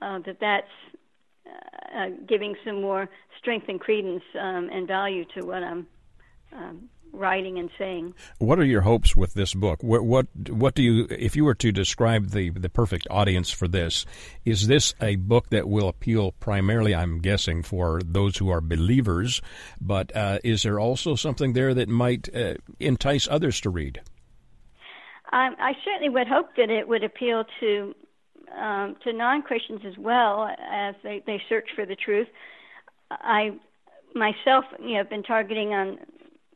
uh, 0.00 0.18
that 0.26 0.38
that's 0.40 0.66
uh, 1.46 1.98
uh, 1.98 2.08
giving 2.28 2.54
some 2.64 2.80
more 2.80 3.08
strength 3.38 3.68
and 3.68 3.80
credence 3.80 4.22
um, 4.38 4.68
and 4.72 4.86
value 4.86 5.24
to 5.36 5.46
what 5.46 5.62
I'm 5.62 5.86
um, 6.52 6.88
writing 7.12 7.58
and 7.58 7.70
saying. 7.78 8.14
What 8.38 8.58
are 8.58 8.64
your 8.64 8.80
hopes 8.82 9.16
with 9.16 9.34
this 9.34 9.54
book? 9.54 9.82
What, 9.82 10.04
what 10.04 10.26
what 10.48 10.74
do 10.74 10.82
you, 10.82 11.06
if 11.10 11.36
you 11.36 11.44
were 11.44 11.54
to 11.54 11.72
describe 11.72 12.30
the 12.30 12.50
the 12.50 12.68
perfect 12.68 13.06
audience 13.10 13.50
for 13.50 13.68
this, 13.68 14.06
is 14.44 14.66
this 14.66 14.94
a 15.00 15.16
book 15.16 15.50
that 15.50 15.68
will 15.68 15.88
appeal 15.88 16.32
primarily, 16.32 16.94
I'm 16.94 17.18
guessing, 17.18 17.62
for 17.62 18.00
those 18.04 18.38
who 18.38 18.50
are 18.50 18.60
believers, 18.60 19.40
but 19.80 20.14
uh, 20.16 20.38
is 20.42 20.62
there 20.62 20.80
also 20.80 21.14
something 21.14 21.52
there 21.52 21.74
that 21.74 21.88
might 21.88 22.34
uh, 22.34 22.54
entice 22.80 23.28
others 23.30 23.60
to 23.62 23.70
read? 23.70 24.00
Um, 25.32 25.56
I 25.58 25.72
certainly 25.84 26.10
would 26.10 26.28
hope 26.28 26.56
that 26.56 26.68
it 26.68 26.86
would 26.86 27.04
appeal 27.04 27.44
to 27.60 27.94
um, 28.58 28.96
to 29.04 29.12
non 29.12 29.42
Christians 29.42 29.80
as 29.86 29.96
well 29.96 30.48
as 30.70 30.94
they, 31.02 31.22
they 31.26 31.40
search 31.48 31.68
for 31.74 31.86
the 31.86 31.96
truth. 31.96 32.28
I 33.10 33.58
myself, 34.14 34.64
you 34.78 34.92
know, 34.92 34.98
have 34.98 35.10
been 35.10 35.22
targeting 35.22 35.72
on 35.72 35.98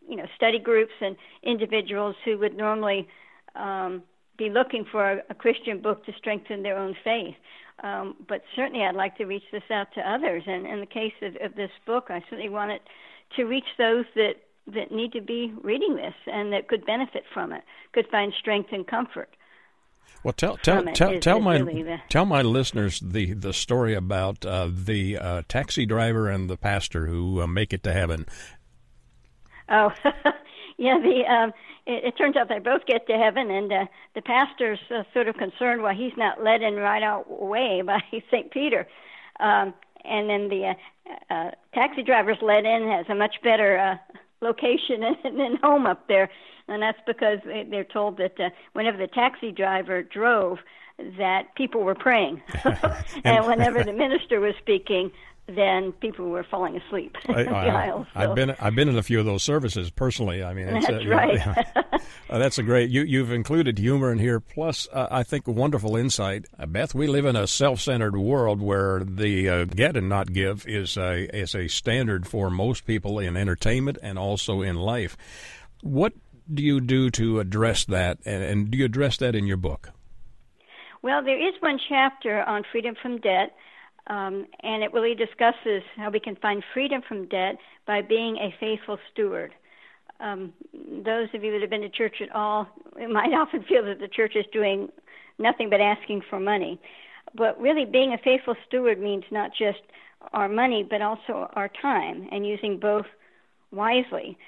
you 0.09 0.17
know 0.17 0.27
study 0.37 0.59
groups 0.59 0.93
and 1.01 1.17
individuals 1.43 2.17
who 2.25 2.39
would 2.39 2.57
normally 2.57 3.09
um, 3.55 4.03
be 4.37 4.51
looking 4.51 4.85
for 4.91 5.13
a, 5.13 5.23
a 5.31 5.35
Christian 5.35 5.81
book 5.81 6.05
to 6.07 6.13
strengthen 6.13 6.63
their 6.63 6.79
own 6.79 6.95
faith. 7.03 7.35
Um, 7.83 8.17
but 8.27 8.43
certainly, 8.55 8.85
I'd 8.85 8.95
like 8.95 9.17
to 9.19 9.25
reach 9.25 9.45
this 9.53 9.63
out 9.71 9.89
to 9.95 10.01
others. 10.01 10.45
And 10.47 10.67
in 10.67 10.81
the 10.81 10.87
case 10.87 11.13
of, 11.23 11.37
of 11.43 11.57
this 11.57 11.71
book, 11.85 12.07
I 12.09 12.21
certainly 12.31 12.49
want 12.49 12.71
it 12.71 12.83
to 13.37 13.45
reach 13.45 13.67
those 13.79 14.07
that 14.15 14.35
that 14.69 14.91
need 14.91 15.13
to 15.13 15.21
be 15.21 15.53
reading 15.63 15.95
this 15.95 16.15
and 16.27 16.53
that 16.53 16.67
could 16.69 16.85
benefit 16.85 17.23
from 17.33 17.53
it, 17.53 17.63
could 17.93 18.07
find 18.09 18.33
strength 18.37 18.71
and 18.73 18.85
comfort. 18.87 19.29
Well, 20.25 20.33
tell 20.33 20.57
tell 20.57 20.83
tell, 20.87 21.13
is, 21.13 21.23
tell 21.23 21.39
is 21.39 21.45
my 21.45 21.59
really 21.59 21.83
the... 21.85 21.99
tell 22.09 22.25
my 22.25 22.43
listeners 22.43 22.99
the 23.01 23.33
the 23.35 23.53
story 23.53 23.95
about 23.95 24.45
uh, 24.45 24.69
the 24.73 25.19
uh, 25.19 25.43
taxi 25.47 25.87
driver 25.87 26.29
and 26.29 26.51
the 26.51 26.57
pastor 26.57 27.07
who 27.07 27.43
uh, 27.43 27.47
make 27.47 27.73
it 27.73 27.85
to 27.85 27.93
heaven. 27.93 28.27
Oh, 29.69 29.93
yeah. 30.77 30.99
The 30.99 31.23
um, 31.29 31.53
it, 31.87 32.05
it 32.05 32.19
turns 32.19 32.37
out 32.37 32.49
they 32.49 32.59
both 32.59 32.87
get 32.87 33.07
to 33.07 33.15
heaven, 33.15 33.51
and 33.51 33.73
uh, 33.73 33.87
the 34.15 34.23
pastor's 34.23 34.79
uh, 34.91 35.03
sort 35.13 35.29
of 35.29 35.37
concerned 35.37 35.83
why 35.83 35.95
he's 35.95 36.17
not 36.17 36.43
led 36.43 36.63
in 36.63 36.75
right 36.77 37.03
away 37.03 37.83
by 37.85 38.01
Saint 38.31 38.51
Peter, 38.51 38.87
um, 39.41 39.75
and 40.05 40.29
then 40.29 40.49
the 40.49 40.75
uh, 40.75 41.35
uh, 41.35 41.51
taxi 41.75 42.03
driver's 42.03 42.39
led 42.43 42.65
in 42.65 42.89
has 42.89 43.07
a 43.09 43.15
much 43.15 43.37
better 43.43 43.79
uh, 43.79 43.97
location 44.41 45.03
and, 45.25 45.41
and 45.41 45.59
home 45.59 45.87
up 45.87 46.09
there, 46.09 46.31
and 46.69 46.83
that's 46.83 47.01
because 47.07 47.39
they're 47.45 47.85
told 47.85 48.19
that 48.19 48.39
uh, 48.39 48.51
whenever 48.73 48.99
the 48.99 49.09
taxi 49.09 49.53
driver 49.53 50.03
drove, 50.03 50.59
that 51.19 51.55
people 51.57 51.83
were 51.83 51.95
praying, 51.95 52.41
and 53.25 53.47
whenever 53.47 53.85
the 53.85 53.93
minister 53.93 54.41
was 54.41 54.55
speaking, 54.59 55.13
then 55.49 55.93
people 55.93 56.29
were 56.29 56.45
falling 56.45 56.77
asleep 56.77 57.17
I, 57.29 57.41
in 57.41 57.47
the 57.47 57.53
I, 57.53 57.87
aisles. 57.87 58.07
So. 58.15 58.21
I've 58.21 58.35
been 58.35 58.51
I've 58.59 58.75
been 58.75 58.89
in 58.89 58.97
a 58.97 59.03
few 59.03 59.21
of 59.21 59.27
those 59.27 59.43
services 59.43 59.91
personally. 59.91 60.43
I 60.43 60.53
mean, 60.55 60.67
that's 60.67 60.89
uh, 60.89 61.07
right. 61.07 61.47
Know, 61.47 61.83
uh, 62.31 62.39
that's 62.39 62.59
a 62.59 62.63
great. 62.63 62.91
You 62.91 63.03
you've 63.03 63.33
included 63.33 63.79
humor 63.79 64.11
in 64.11 64.19
here, 64.19 64.41
plus 64.41 64.89
uh, 64.93 65.07
I 65.11 65.23
think 65.23 65.47
wonderful 65.47 65.97
insight. 65.97 66.47
Uh, 66.59 66.67
Beth, 66.67 66.95
we 66.95 67.07
live 67.07 67.27
in 67.27 67.37
a 67.37 67.47
self-centered 67.47 68.17
world 68.17 68.61
where 68.61 69.05
the 69.05 69.49
uh, 69.49 69.65
get 69.65 69.97
and 69.97 70.09
not 70.09 70.33
give 70.33 70.67
is 70.67 70.97
a 70.97 71.35
is 71.37 71.55
a 71.55 71.69
standard 71.69 72.27
for 72.27 72.51
most 72.51 72.85
people 72.85 73.19
in 73.19 73.37
entertainment 73.37 73.99
and 74.03 74.19
also 74.19 74.63
in 74.63 74.77
life. 74.77 75.17
What 75.83 76.13
do 76.53 76.63
you 76.63 76.81
do 76.81 77.11
to 77.11 77.41
address 77.41 77.85
that, 77.87 78.19
and, 78.25 78.43
and 78.43 78.71
do 78.71 78.79
you 78.79 78.85
address 78.85 79.17
that 79.19 79.35
in 79.35 79.47
your 79.47 79.57
book? 79.57 79.91
Well, 81.03 81.23
there 81.23 81.39
is 81.39 81.55
one 81.61 81.79
chapter 81.89 82.43
on 82.43 82.65
freedom 82.73 82.97
from 83.01 83.19
debt 83.19 83.55
um, 84.09 84.47
and 84.63 84.83
it 84.83 84.93
really 84.93 85.15
discusses 85.15 85.83
how 85.97 86.11
we 86.11 86.21
can 86.21 86.37
find 86.37 86.63
freedom 86.73 87.03
from 87.07 87.27
debt 87.27 87.57
by 87.87 88.03
being 88.03 88.37
a 88.37 88.55
faithful 88.61 88.99
steward. 89.13 89.53
Um, 90.21 90.53
those 91.05 91.29
of 91.35 91.43
you 91.43 91.53
that 91.53 91.61
have 91.61 91.71
been 91.71 91.83
to 91.83 91.89
church 91.89 92.17
at 92.23 92.35
all 92.35 92.69
might 93.11 93.33
often 93.33 93.65
feel 93.65 93.85
that 93.85 93.99
the 93.99 94.09
church 94.09 94.35
is 94.37 94.45
doing 94.53 94.89
nothing 95.39 95.69
but 95.71 95.81
asking 95.81 96.23
for 96.31 96.39
money. 96.39 96.81
But 97.35 97.61
really, 97.61 97.85
being 97.85 98.13
a 98.13 98.19
faithful 98.19 98.55
steward 98.67 99.01
means 99.01 99.25
not 99.31 99.51
just 99.59 99.81
our 100.33 100.49
money, 100.49 100.87
but 100.89 101.03
also 101.03 101.51
our 101.55 101.71
time, 101.83 102.29
and 102.31 102.47
using 102.47 102.79
both 102.79 103.05
wisely. 103.73 104.39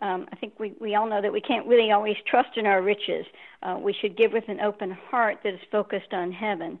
Um, 0.00 0.26
I 0.32 0.36
think 0.36 0.58
we, 0.58 0.74
we 0.80 0.94
all 0.94 1.08
know 1.08 1.20
that 1.20 1.32
we 1.32 1.40
can't 1.40 1.66
really 1.66 1.90
always 1.90 2.16
trust 2.30 2.56
in 2.56 2.66
our 2.66 2.80
riches. 2.80 3.26
Uh, 3.62 3.76
we 3.80 3.92
should 4.00 4.16
give 4.16 4.32
with 4.32 4.44
an 4.48 4.60
open 4.60 4.96
heart 5.10 5.38
that 5.42 5.54
is 5.54 5.60
focused 5.70 6.12
on 6.12 6.30
heaven 6.30 6.78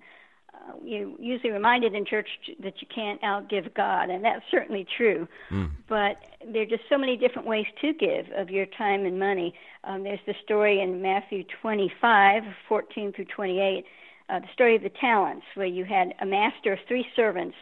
you 0.82 1.16
usually 1.18 1.50
reminded 1.50 1.94
in 1.94 2.04
church 2.04 2.28
that 2.60 2.74
you 2.80 2.86
can't 2.94 3.20
outgive 3.22 3.74
God, 3.74 4.10
and 4.10 4.24
that's 4.24 4.44
certainly 4.50 4.86
true. 4.96 5.28
Mm. 5.50 5.70
But 5.88 6.16
there 6.46 6.62
are 6.62 6.66
just 6.66 6.84
so 6.88 6.98
many 6.98 7.16
different 7.16 7.46
ways 7.46 7.66
to 7.80 7.92
give 7.92 8.26
of 8.36 8.50
your 8.50 8.66
time 8.66 9.04
and 9.04 9.18
money. 9.18 9.54
Um, 9.84 10.02
there's 10.02 10.20
the 10.26 10.34
story 10.44 10.80
in 10.80 11.02
Matthew 11.02 11.44
25, 11.62 12.42
14 12.68 13.12
through 13.12 13.24
28, 13.26 13.84
uh, 14.28 14.38
the 14.40 14.46
story 14.52 14.76
of 14.76 14.82
the 14.82 14.90
talents, 15.00 15.46
where 15.54 15.66
you 15.66 15.84
had 15.84 16.14
a 16.20 16.26
master 16.26 16.72
of 16.74 16.78
three 16.86 17.06
servants, 17.16 17.56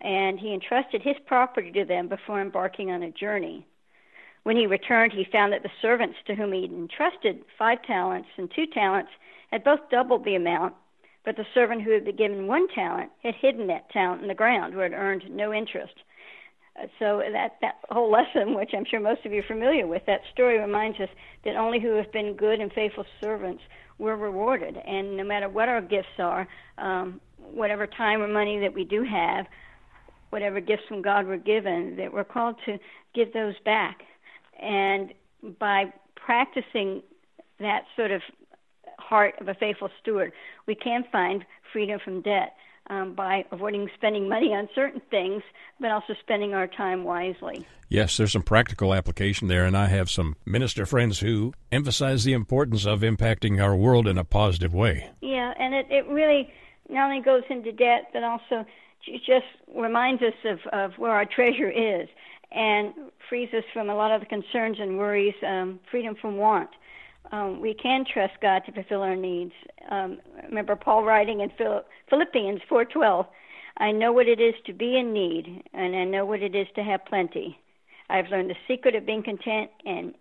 and 0.00 0.38
he 0.38 0.52
entrusted 0.52 1.02
his 1.02 1.16
property 1.26 1.70
to 1.72 1.84
them 1.84 2.08
before 2.08 2.40
embarking 2.40 2.90
on 2.90 3.02
a 3.02 3.10
journey. 3.10 3.66
When 4.44 4.56
he 4.56 4.66
returned, 4.66 5.12
he 5.12 5.26
found 5.30 5.52
that 5.52 5.62
the 5.62 5.70
servants 5.80 6.18
to 6.26 6.34
whom 6.34 6.52
he 6.52 6.62
had 6.62 6.70
entrusted 6.70 7.44
five 7.58 7.82
talents 7.82 8.28
and 8.36 8.50
two 8.54 8.66
talents 8.66 9.10
had 9.50 9.64
both 9.64 9.80
doubled 9.90 10.24
the 10.24 10.34
amount 10.34 10.74
but 11.24 11.36
the 11.36 11.46
servant 11.54 11.82
who 11.82 11.92
had 11.92 12.04
been 12.04 12.16
given 12.16 12.46
one 12.46 12.68
talent 12.74 13.10
had 13.22 13.34
hidden 13.34 13.66
that 13.68 13.90
talent 13.90 14.22
in 14.22 14.28
the 14.28 14.34
ground 14.34 14.74
where 14.74 14.86
it 14.86 14.92
earned 14.94 15.24
no 15.30 15.52
interest. 15.52 15.94
Uh, 16.80 16.86
so 16.98 17.22
that 17.32 17.56
that 17.60 17.76
whole 17.90 18.10
lesson, 18.10 18.54
which 18.54 18.70
I'm 18.76 18.84
sure 18.84 19.00
most 19.00 19.24
of 19.24 19.32
you 19.32 19.40
are 19.40 19.46
familiar 19.46 19.86
with, 19.86 20.02
that 20.06 20.20
story 20.32 20.58
reminds 20.58 20.98
us 21.00 21.08
that 21.44 21.56
only 21.56 21.80
who 21.80 21.94
have 21.94 22.12
been 22.12 22.34
good 22.34 22.60
and 22.60 22.72
faithful 22.72 23.06
servants 23.20 23.62
were 23.98 24.16
rewarded. 24.16 24.76
And 24.76 25.16
no 25.16 25.24
matter 25.24 25.48
what 25.48 25.68
our 25.68 25.80
gifts 25.80 26.18
are, 26.18 26.48
um, 26.78 27.20
whatever 27.38 27.86
time 27.86 28.22
or 28.22 28.28
money 28.28 28.58
that 28.60 28.74
we 28.74 28.84
do 28.84 29.04
have, 29.04 29.46
whatever 30.30 30.60
gifts 30.60 30.82
from 30.88 31.00
God 31.00 31.26
we're 31.26 31.36
given, 31.36 31.96
that 31.96 32.12
we're 32.12 32.24
called 32.24 32.56
to 32.66 32.78
give 33.14 33.32
those 33.32 33.54
back. 33.64 34.00
And 34.60 35.14
by 35.60 35.92
practicing 36.16 37.02
that 37.60 37.82
sort 37.96 38.10
of 38.10 38.20
heart 39.08 39.34
of 39.40 39.48
a 39.48 39.54
faithful 39.54 39.90
steward, 40.00 40.32
we 40.66 40.74
can 40.74 41.04
find 41.12 41.44
freedom 41.72 41.98
from 42.02 42.22
debt 42.22 42.54
um, 42.90 43.14
by 43.14 43.44
avoiding 43.50 43.88
spending 43.94 44.28
money 44.28 44.54
on 44.54 44.68
certain 44.74 45.00
things, 45.10 45.42
but 45.80 45.90
also 45.90 46.14
spending 46.20 46.54
our 46.54 46.66
time 46.66 47.04
wisely. 47.04 47.66
Yes, 47.88 48.16
there's 48.16 48.32
some 48.32 48.42
practical 48.42 48.94
application 48.94 49.48
there, 49.48 49.64
and 49.64 49.76
I 49.76 49.86
have 49.86 50.10
some 50.10 50.36
minister 50.44 50.84
friends 50.86 51.20
who 51.20 51.52
emphasize 51.70 52.24
the 52.24 52.32
importance 52.32 52.86
of 52.86 53.00
impacting 53.00 53.62
our 53.62 53.76
world 53.76 54.06
in 54.08 54.18
a 54.18 54.24
positive 54.24 54.74
way. 54.74 55.10
Yeah, 55.20 55.54
and 55.58 55.74
it, 55.74 55.86
it 55.90 56.06
really 56.08 56.52
not 56.88 57.10
only 57.10 57.22
goes 57.22 57.44
into 57.48 57.72
debt, 57.72 58.10
but 58.12 58.22
also 58.22 58.66
just 59.26 59.46
reminds 59.74 60.22
us 60.22 60.34
of, 60.44 60.58
of 60.72 60.92
where 60.98 61.12
our 61.12 61.26
treasure 61.26 61.70
is 61.70 62.08
and 62.52 62.94
frees 63.28 63.48
us 63.52 63.64
from 63.72 63.90
a 63.90 63.94
lot 63.94 64.12
of 64.12 64.20
the 64.20 64.26
concerns 64.26 64.78
and 64.80 64.96
worries, 64.98 65.34
um, 65.46 65.80
freedom 65.90 66.14
from 66.20 66.36
want 66.36 66.70
um, 67.32 67.60
we 67.60 67.74
can 67.74 68.04
trust 68.04 68.34
God 68.40 68.62
to 68.66 68.72
fulfill 68.72 69.02
our 69.02 69.16
needs. 69.16 69.52
Um, 69.90 70.18
remember 70.44 70.76
Paul 70.76 71.04
writing 71.04 71.40
in 71.40 71.50
Philippians 72.08 72.62
4:12, 72.68 73.26
"I 73.78 73.92
know 73.92 74.12
what 74.12 74.28
it 74.28 74.40
is 74.40 74.54
to 74.66 74.72
be 74.72 74.96
in 74.96 75.12
need, 75.12 75.62
and 75.72 75.96
I 75.96 76.04
know 76.04 76.24
what 76.24 76.42
it 76.42 76.54
is 76.54 76.68
to 76.74 76.82
have 76.82 77.04
plenty. 77.06 77.58
I've 78.10 78.28
learned 78.28 78.50
the 78.50 78.56
secret 78.68 78.94
of 78.94 79.06
being 79.06 79.22
content 79.22 79.70
in 79.84 80.14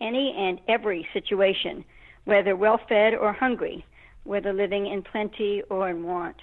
any 0.00 0.34
and 0.34 0.60
every 0.68 1.08
situation, 1.12 1.84
whether 2.24 2.56
well-fed 2.56 3.14
or 3.14 3.32
hungry, 3.32 3.84
whether 4.24 4.52
living 4.52 4.86
in 4.86 5.02
plenty 5.02 5.62
or 5.62 5.88
in 5.88 6.02
want." 6.04 6.36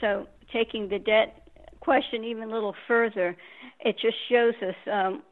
So, 0.00 0.28
taking 0.52 0.88
the 0.88 0.98
debt 0.98 1.48
question 1.80 2.22
even 2.24 2.44
a 2.44 2.52
little 2.52 2.74
further, 2.86 3.36
it 3.80 3.98
just 3.98 4.16
shows 4.28 4.54
us 4.62 4.76
um, 4.86 5.22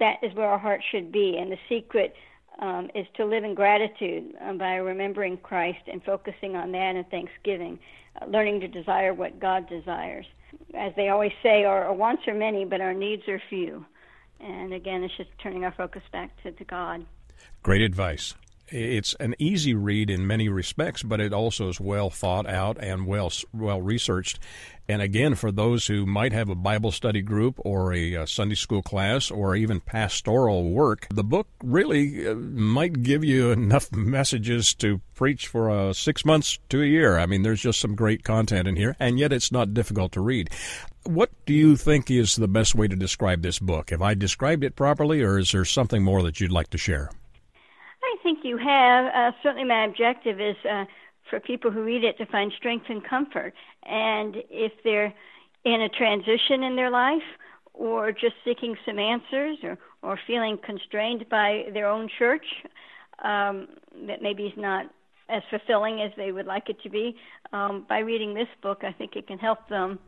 that 0.00 0.22
is 0.22 0.34
where 0.34 0.48
our 0.48 0.58
heart 0.58 0.82
should 0.90 1.12
be, 1.12 1.36
and 1.38 1.50
the 1.50 1.58
secret 1.68 2.14
um, 2.58 2.90
is 2.94 3.06
to 3.16 3.24
live 3.24 3.44
in 3.44 3.54
gratitude 3.54 4.34
um, 4.40 4.58
by 4.58 4.74
remembering 4.76 5.36
Christ 5.38 5.80
and 5.90 6.02
focusing 6.04 6.56
on 6.56 6.72
that 6.72 6.96
and 6.96 7.08
thanksgiving, 7.10 7.78
uh, 8.20 8.26
learning 8.26 8.60
to 8.60 8.68
desire 8.68 9.12
what 9.12 9.40
God 9.40 9.68
desires. 9.68 10.26
As 10.74 10.92
they 10.96 11.08
always 11.08 11.32
say, 11.42 11.64
our, 11.64 11.86
our, 11.86 11.94
wants 11.94 12.22
are 12.28 12.34
many, 12.34 12.64
but 12.64 12.80
our 12.80 12.94
needs 12.94 13.26
are 13.28 13.40
few. 13.48 13.84
And 14.40 14.72
again, 14.72 15.02
it's 15.02 15.16
just 15.16 15.30
turning 15.42 15.64
our 15.64 15.72
focus 15.72 16.02
back 16.12 16.30
to, 16.42 16.52
to 16.52 16.64
God. 16.64 17.04
Great 17.62 17.82
advice. 17.82 18.34
It's 18.68 19.14
an 19.14 19.34
easy 19.38 19.74
read 19.74 20.10
in 20.10 20.26
many 20.26 20.48
respects, 20.48 21.02
but 21.02 21.20
it 21.20 21.32
also 21.32 21.68
is 21.68 21.80
well 21.80 22.10
thought 22.10 22.48
out 22.48 22.76
and 22.80 23.06
well 23.06 23.30
well 23.52 23.80
researched. 23.80 24.38
And 24.86 25.00
again, 25.00 25.34
for 25.34 25.50
those 25.50 25.86
who 25.86 26.04
might 26.04 26.32
have 26.32 26.50
a 26.50 26.54
Bible 26.54 26.92
study 26.92 27.22
group 27.22 27.58
or 27.64 27.94
a, 27.94 28.14
a 28.14 28.26
Sunday 28.26 28.54
school 28.54 28.82
class 28.82 29.30
or 29.30 29.56
even 29.56 29.80
pastoral 29.80 30.70
work, 30.70 31.06
the 31.08 31.24
book 31.24 31.46
really 31.62 32.26
uh, 32.28 32.34
might 32.34 33.02
give 33.02 33.24
you 33.24 33.50
enough 33.50 33.90
messages 33.96 34.74
to 34.74 35.00
preach 35.14 35.46
for 35.46 35.70
uh, 35.70 35.92
six 35.92 36.24
months 36.24 36.58
to 36.68 36.82
a 36.82 36.86
year. 36.86 37.18
I 37.18 37.26
mean, 37.26 37.42
there's 37.42 37.62
just 37.62 37.80
some 37.80 37.94
great 37.94 38.24
content 38.24 38.68
in 38.68 38.76
here, 38.76 38.94
and 39.00 39.18
yet 39.18 39.32
it's 39.32 39.52
not 39.52 39.72
difficult 39.72 40.12
to 40.12 40.20
read. 40.20 40.50
What 41.04 41.30
do 41.46 41.54
you 41.54 41.76
think 41.76 42.10
is 42.10 42.36
the 42.36 42.48
best 42.48 42.74
way 42.74 42.88
to 42.88 42.96
describe 42.96 43.42
this 43.42 43.58
book? 43.58 43.90
Have 43.90 44.02
I 44.02 44.14
described 44.14 44.64
it 44.64 44.76
properly, 44.76 45.22
or 45.22 45.38
is 45.38 45.52
there 45.52 45.64
something 45.64 46.02
more 46.02 46.22
that 46.22 46.40
you'd 46.40 46.52
like 46.52 46.70
to 46.70 46.78
share? 46.78 47.10
Think 48.24 48.38
you 48.42 48.56
have. 48.56 49.14
Uh, 49.14 49.36
certainly, 49.42 49.68
my 49.68 49.84
objective 49.84 50.40
is 50.40 50.56
uh, 50.68 50.86
for 51.28 51.40
people 51.40 51.70
who 51.70 51.84
read 51.84 52.04
it 52.04 52.16
to 52.16 52.26
find 52.26 52.50
strength 52.56 52.86
and 52.88 53.04
comfort. 53.04 53.52
And 53.84 54.36
if 54.48 54.72
they're 54.82 55.12
in 55.64 55.82
a 55.82 55.90
transition 55.90 56.62
in 56.62 56.74
their 56.74 56.90
life 56.90 57.22
or 57.74 58.12
just 58.12 58.34
seeking 58.42 58.76
some 58.86 58.98
answers 58.98 59.58
or, 59.62 59.76
or 60.02 60.18
feeling 60.26 60.58
constrained 60.64 61.28
by 61.28 61.66
their 61.74 61.86
own 61.86 62.08
church 62.18 62.46
um, 63.22 63.68
that 64.06 64.22
maybe 64.22 64.44
is 64.44 64.56
not 64.56 64.86
as 65.28 65.42
fulfilling 65.50 66.00
as 66.00 66.10
they 66.16 66.32
would 66.32 66.46
like 66.46 66.70
it 66.70 66.80
to 66.82 66.88
be, 66.88 67.16
um, 67.52 67.84
by 67.88 67.98
reading 67.98 68.32
this 68.32 68.48
book, 68.62 68.84
I 68.84 68.92
think 68.92 69.16
it 69.16 69.26
can 69.26 69.38
help 69.38 69.68
them 69.68 69.98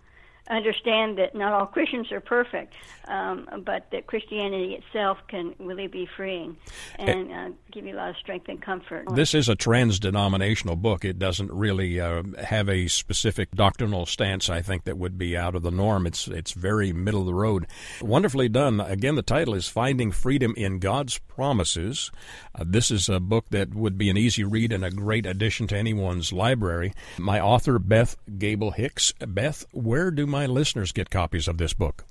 understand 0.48 1.18
that 1.18 1.34
not 1.34 1.52
all 1.52 1.66
Christians 1.66 2.12
are 2.12 2.20
perfect, 2.20 2.74
um, 3.08 3.48
but 3.64 3.90
that 3.92 4.06
Christianity 4.06 4.74
itself 4.74 5.18
can 5.28 5.54
really 5.58 5.86
be 5.86 6.08
freeing 6.16 6.56
and 6.98 7.32
uh, 7.32 7.48
give 7.72 7.84
you 7.84 7.94
a 7.94 7.96
lot 7.96 8.10
of 8.10 8.16
strength 8.16 8.48
and 8.48 8.60
comfort. 8.60 9.06
This 9.14 9.34
is 9.34 9.48
a 9.48 9.54
trans-denominational 9.54 10.76
book. 10.76 11.04
It 11.04 11.18
doesn't 11.18 11.50
really 11.52 12.00
uh, 12.00 12.22
have 12.42 12.68
a 12.68 12.88
specific 12.88 13.50
doctrinal 13.52 14.06
stance. 14.06 14.48
I 14.48 14.62
think 14.62 14.84
that 14.84 14.98
would 14.98 15.18
be 15.18 15.36
out 15.36 15.54
of 15.54 15.62
the 15.62 15.70
norm. 15.70 16.06
It's 16.06 16.28
it's 16.28 16.52
very 16.52 16.92
middle 16.92 17.20
of 17.20 17.26
the 17.26 17.34
road. 17.34 17.66
Wonderfully 18.00 18.48
done. 18.48 18.80
Again, 18.80 19.14
the 19.14 19.22
title 19.22 19.54
is 19.54 19.68
"Finding 19.68 20.12
Freedom 20.12 20.54
in 20.56 20.78
God's 20.78 21.18
Promises." 21.18 22.10
Uh, 22.58 22.64
this 22.66 22.90
is 22.90 23.08
a 23.08 23.20
book 23.20 23.46
that 23.50 23.75
would 23.75 23.98
be 23.98 24.08
an 24.08 24.16
easy 24.16 24.44
read 24.44 24.72
and 24.72 24.84
a 24.84 24.90
great 24.90 25.26
addition 25.26 25.66
to 25.68 25.76
anyone's 25.76 26.32
library. 26.32 26.92
My 27.18 27.40
author, 27.40 27.78
Beth 27.78 28.16
Gable 28.38 28.70
Hicks. 28.70 29.12
Beth, 29.20 29.64
where 29.72 30.10
do 30.10 30.26
my 30.26 30.46
listeners 30.46 30.92
get 30.92 31.10
copies 31.10 31.48
of 31.48 31.58
this 31.58 31.75
book? 31.75 32.04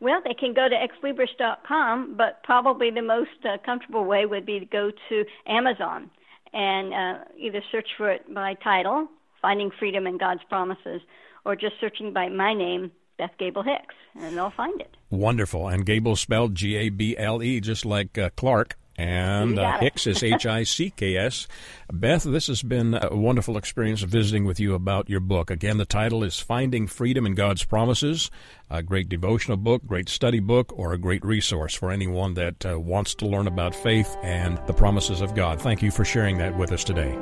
Well, 0.00 0.20
they 0.24 0.34
can 0.34 0.52
go 0.54 0.68
to 0.68 0.74
xlibris.com, 0.74 2.16
but 2.16 2.42
probably 2.42 2.90
the 2.90 3.02
most 3.02 3.30
uh, 3.44 3.56
comfortable 3.64 4.04
way 4.04 4.26
would 4.26 4.44
be 4.44 4.58
to 4.58 4.66
go 4.66 4.90
to 5.08 5.24
Amazon 5.46 6.10
and 6.52 6.92
uh, 6.92 7.24
either 7.38 7.62
search 7.70 7.88
for 7.96 8.10
it 8.10 8.32
by 8.32 8.54
title, 8.54 9.08
Finding 9.40 9.70
Freedom 9.78 10.06
in 10.06 10.18
God's 10.18 10.42
Promises, 10.48 11.00
or 11.44 11.56
just 11.56 11.74
searching 11.80 12.12
by 12.12 12.28
my 12.28 12.54
name, 12.54 12.90
Beth 13.18 13.32
Gable 13.38 13.62
Hicks, 13.62 13.94
and 14.20 14.36
they'll 14.36 14.50
find 14.50 14.80
it. 14.80 14.96
Wonderful. 15.10 15.68
And 15.68 15.86
Gable 15.86 16.16
spelled 16.16 16.54
G 16.54 16.76
A 16.76 16.88
B 16.88 17.16
L 17.16 17.42
E, 17.42 17.60
just 17.60 17.84
like 17.84 18.18
uh, 18.18 18.30
Clark. 18.36 18.76
And 18.96 19.58
uh, 19.58 19.78
Hicks 19.78 20.06
is 20.06 20.22
H 20.22 20.46
I 20.46 20.62
C 20.62 20.90
K 20.90 21.16
S. 21.16 21.48
Beth, 21.92 22.22
this 22.22 22.46
has 22.46 22.62
been 22.62 22.98
a 23.00 23.16
wonderful 23.16 23.56
experience 23.56 24.02
visiting 24.02 24.44
with 24.44 24.60
you 24.60 24.74
about 24.74 25.10
your 25.10 25.20
book. 25.20 25.50
Again, 25.50 25.78
the 25.78 25.84
title 25.84 26.22
is 26.22 26.38
Finding 26.38 26.86
Freedom 26.86 27.26
in 27.26 27.34
God's 27.34 27.64
Promises, 27.64 28.30
a 28.70 28.82
great 28.82 29.08
devotional 29.08 29.56
book, 29.56 29.84
great 29.86 30.08
study 30.08 30.40
book, 30.40 30.72
or 30.76 30.92
a 30.92 30.98
great 30.98 31.24
resource 31.24 31.74
for 31.74 31.90
anyone 31.90 32.34
that 32.34 32.64
uh, 32.64 32.78
wants 32.78 33.14
to 33.16 33.26
learn 33.26 33.48
about 33.48 33.74
faith 33.74 34.16
and 34.22 34.60
the 34.66 34.72
promises 34.72 35.20
of 35.20 35.34
God. 35.34 35.60
Thank 35.60 35.82
you 35.82 35.90
for 35.90 36.04
sharing 36.04 36.38
that 36.38 36.56
with 36.56 36.70
us 36.70 36.84
today. 36.84 37.12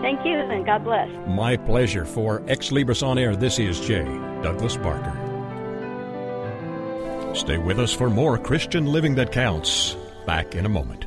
Thank 0.00 0.24
you, 0.24 0.36
and 0.36 0.64
God 0.64 0.84
bless. 0.84 1.08
My 1.28 1.56
pleasure. 1.56 2.04
For 2.04 2.42
Ex 2.48 2.70
Libris 2.70 3.02
On 3.02 3.18
Air, 3.18 3.36
this 3.36 3.58
is 3.58 3.80
Jay 3.80 4.04
Douglas 4.42 4.76
Barker. 4.76 5.12
Stay 7.34 7.58
with 7.58 7.78
us 7.78 7.92
for 7.92 8.08
more 8.08 8.38
Christian 8.38 8.86
Living 8.86 9.14
That 9.16 9.30
Counts. 9.30 9.96
Back 10.26 10.56
in 10.56 10.66
a 10.66 10.68
moment. 10.68 11.06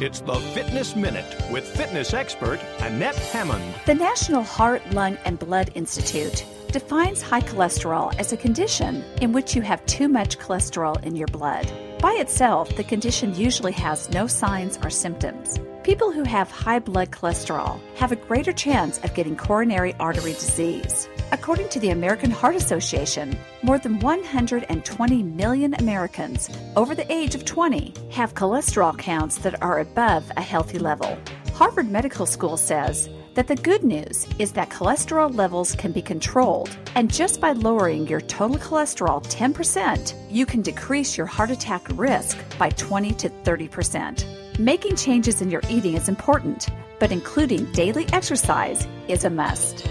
It's 0.00 0.20
the 0.20 0.34
Fitness 0.52 0.96
Minute 0.96 1.36
with 1.52 1.64
fitness 1.64 2.12
expert 2.12 2.58
Annette 2.80 3.14
Hammond. 3.14 3.72
The 3.86 3.94
National 3.94 4.42
Heart, 4.42 4.82
Lung, 4.90 5.16
and 5.24 5.38
Blood 5.38 5.70
Institute 5.76 6.44
defines 6.72 7.22
high 7.22 7.42
cholesterol 7.42 8.12
as 8.18 8.32
a 8.32 8.36
condition 8.36 9.04
in 9.20 9.32
which 9.32 9.54
you 9.54 9.62
have 9.62 9.86
too 9.86 10.08
much 10.08 10.40
cholesterol 10.40 11.00
in 11.04 11.14
your 11.14 11.28
blood. 11.28 11.70
By 12.00 12.14
itself, 12.14 12.74
the 12.74 12.82
condition 12.82 13.36
usually 13.36 13.72
has 13.72 14.10
no 14.10 14.26
signs 14.26 14.78
or 14.82 14.90
symptoms. 14.90 15.60
People 15.84 16.10
who 16.10 16.24
have 16.24 16.50
high 16.50 16.80
blood 16.80 17.12
cholesterol 17.12 17.80
have 17.94 18.10
a 18.10 18.16
greater 18.16 18.52
chance 18.52 18.98
of 19.04 19.14
getting 19.14 19.36
coronary 19.36 19.94
artery 20.00 20.32
disease. 20.32 21.08
According 21.32 21.70
to 21.70 21.80
the 21.80 21.88
American 21.88 22.30
Heart 22.30 22.56
Association, 22.56 23.38
more 23.62 23.78
than 23.78 23.98
120 24.00 25.22
million 25.22 25.72
Americans 25.76 26.50
over 26.76 26.94
the 26.94 27.10
age 27.10 27.34
of 27.34 27.46
20 27.46 27.94
have 28.10 28.34
cholesterol 28.34 28.96
counts 28.98 29.38
that 29.38 29.62
are 29.62 29.80
above 29.80 30.30
a 30.36 30.42
healthy 30.42 30.78
level. 30.78 31.16
Harvard 31.54 31.90
Medical 31.90 32.26
School 32.26 32.58
says 32.58 33.08
that 33.32 33.48
the 33.48 33.56
good 33.56 33.82
news 33.82 34.28
is 34.38 34.52
that 34.52 34.68
cholesterol 34.68 35.34
levels 35.34 35.74
can 35.74 35.90
be 35.90 36.02
controlled, 36.02 36.68
and 36.96 37.10
just 37.10 37.40
by 37.40 37.52
lowering 37.52 38.06
your 38.06 38.20
total 38.20 38.58
cholesterol 38.58 39.24
10%, 39.24 40.14
you 40.30 40.44
can 40.44 40.60
decrease 40.60 41.16
your 41.16 41.26
heart 41.26 41.50
attack 41.50 41.86
risk 41.94 42.36
by 42.58 42.68
20 42.68 43.14
to 43.14 43.30
30%. 43.30 44.58
Making 44.58 44.96
changes 44.96 45.40
in 45.40 45.50
your 45.50 45.62
eating 45.70 45.94
is 45.94 46.10
important, 46.10 46.68
but 46.98 47.10
including 47.10 47.72
daily 47.72 48.06
exercise 48.12 48.86
is 49.08 49.24
a 49.24 49.30
must. 49.30 49.88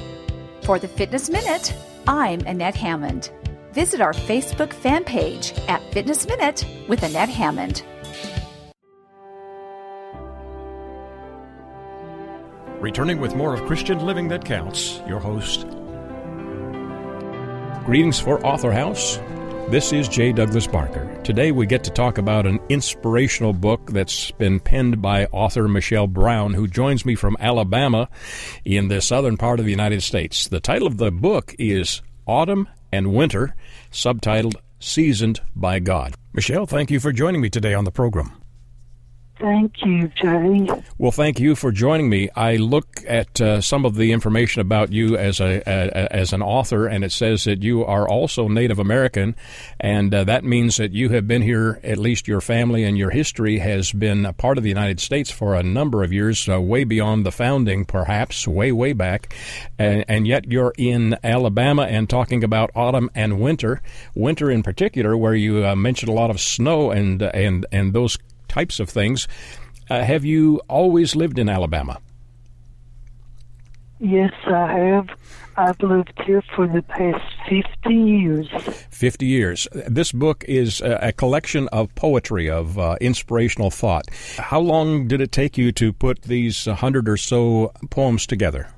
For 0.63 0.77
the 0.77 0.87
Fitness 0.87 1.27
Minute, 1.27 1.73
I'm 2.07 2.41
Annette 2.41 2.75
Hammond. 2.75 3.31
Visit 3.73 3.99
our 3.99 4.13
Facebook 4.13 4.71
fan 4.71 5.03
page 5.03 5.53
at 5.67 5.81
Fitness 5.91 6.27
Minute 6.27 6.65
with 6.87 7.01
Annette 7.01 7.29
Hammond. 7.29 7.83
Returning 12.79 13.19
with 13.19 13.35
more 13.35 13.55
of 13.55 13.65
Christian 13.65 14.05
Living 14.05 14.27
That 14.27 14.45
Counts, 14.45 15.01
your 15.07 15.19
host. 15.19 15.65
Greetings 17.83 18.19
for 18.19 18.45
Author 18.45 18.71
House. 18.71 19.17
This 19.69 19.93
is 19.93 20.09
J. 20.09 20.33
Douglas 20.33 20.67
Barker. 20.67 21.21
Today 21.23 21.51
we 21.51 21.65
get 21.65 21.83
to 21.85 21.91
talk 21.91 22.17
about 22.17 22.45
an 22.45 22.59
inspirational 22.67 23.53
book 23.53 23.91
that's 23.91 24.31
been 24.31 24.59
penned 24.59 25.01
by 25.01 25.25
author 25.27 25.63
Meshelle 25.69 26.09
Brown, 26.09 26.53
who 26.53 26.67
joins 26.67 27.05
me 27.05 27.15
from 27.15 27.37
Alabama 27.39 28.09
in 28.65 28.89
the 28.89 29.01
southern 29.01 29.37
part 29.37 29.59
of 29.59 29.65
the 29.65 29.71
United 29.71 30.03
States. 30.03 30.47
The 30.47 30.59
title 30.59 30.87
of 30.87 30.97
the 30.97 31.11
book 31.11 31.55
is 31.57 32.01
Autumn 32.25 32.67
and 32.91 33.13
Winter, 33.13 33.55
subtitled 33.91 34.55
Seasoned 34.79 35.39
by 35.55 35.79
God. 35.79 36.15
Meshelle, 36.35 36.67
thank 36.67 36.91
you 36.91 36.99
for 36.99 37.13
joining 37.13 37.39
me 37.39 37.49
today 37.49 37.73
on 37.73 37.85
the 37.85 37.91
program. 37.91 38.40
Thank 39.41 39.83
you, 39.83 40.07
Jay. 40.09 40.67
Well, 40.99 41.11
thank 41.11 41.39
you 41.39 41.55
for 41.55 41.71
joining 41.71 42.11
me. 42.11 42.29
I 42.35 42.57
look 42.57 43.03
at 43.07 43.41
uh, 43.41 43.59
some 43.59 43.85
of 43.85 43.95
the 43.95 44.11
information 44.11 44.61
about 44.61 44.91
you 44.91 45.17
as 45.17 45.39
a, 45.39 45.63
a, 45.65 46.13
as 46.15 46.31
an 46.31 46.43
author, 46.43 46.85
and 46.85 47.03
it 47.03 47.11
says 47.11 47.45
that 47.45 47.63
you 47.63 47.83
are 47.83 48.07
also 48.07 48.47
Native 48.47 48.77
American, 48.77 49.35
and 49.79 50.13
uh, 50.13 50.25
that 50.25 50.43
means 50.43 50.77
that 50.77 50.91
you 50.91 51.09
have 51.09 51.27
been 51.27 51.41
here. 51.41 51.79
At 51.83 51.97
least 51.97 52.27
your 52.27 52.39
family 52.39 52.83
and 52.83 52.99
your 52.99 53.09
history 53.09 53.57
has 53.57 53.91
been 53.91 54.27
a 54.27 54.33
part 54.33 54.59
of 54.59 54.63
the 54.63 54.69
United 54.69 54.99
States 54.99 55.31
for 55.31 55.55
a 55.55 55.63
number 55.63 56.03
of 56.03 56.13
years, 56.13 56.47
uh, 56.47 56.61
way 56.61 56.83
beyond 56.83 57.25
the 57.25 57.31
founding, 57.31 57.83
perhaps 57.83 58.47
way 58.47 58.71
way 58.71 58.93
back, 58.93 59.33
and, 59.79 60.05
and 60.07 60.27
yet 60.27 60.51
you're 60.51 60.73
in 60.77 61.17
Alabama 61.23 61.83
and 61.83 62.07
talking 62.07 62.43
about 62.43 62.69
autumn 62.75 63.09
and 63.15 63.39
winter, 63.39 63.81
winter 64.13 64.51
in 64.51 64.61
particular, 64.61 65.17
where 65.17 65.33
you 65.33 65.65
uh, 65.65 65.75
mentioned 65.75 66.09
a 66.09 66.13
lot 66.13 66.29
of 66.29 66.39
snow 66.39 66.91
and 66.91 67.23
and 67.23 67.65
and 67.71 67.93
those 67.93 68.19
types 68.51 68.79
of 68.79 68.89
things. 68.89 69.27
Uh, 69.89 70.03
have 70.03 70.25
you 70.25 70.61
always 70.67 71.15
lived 71.15 71.39
in 71.39 71.49
Alabama? 71.49 71.99
Yes, 73.99 74.33
I 74.47 74.73
have. 74.73 75.09
I've 75.57 75.79
lived 75.81 76.13
here 76.25 76.41
for 76.55 76.67
the 76.67 76.81
past 76.81 77.23
50 77.47 77.93
years. 77.93 78.47
50 78.89 79.25
years. 79.25 79.67
This 79.73 80.11
book 80.11 80.43
is 80.47 80.81
a, 80.81 81.11
collection 81.11 81.67
of 81.69 81.93
poetry, 81.93 82.49
of 82.49 82.79
uh, 82.79 82.95
inspirational 82.99 83.69
thought. 83.69 84.05
How 84.37 84.59
long 84.59 85.07
did 85.07 85.21
it 85.21 85.31
take 85.31 85.57
you 85.57 85.71
to 85.73 85.93
put 85.93 86.23
these 86.23 86.65
100 86.65 87.07
or 87.07 87.17
so 87.17 87.73
poems 87.89 88.25
together? 88.25 88.69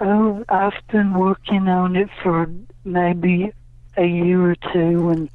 Oh, 0.00 0.44
I've 0.48 0.80
been 0.90 1.14
working 1.14 1.68
on 1.68 1.96
it 1.96 2.08
for 2.22 2.50
maybe 2.84 3.52
a 3.96 4.04
year 4.04 4.50
or 4.50 4.56
two, 4.72 5.10
and 5.10 5.30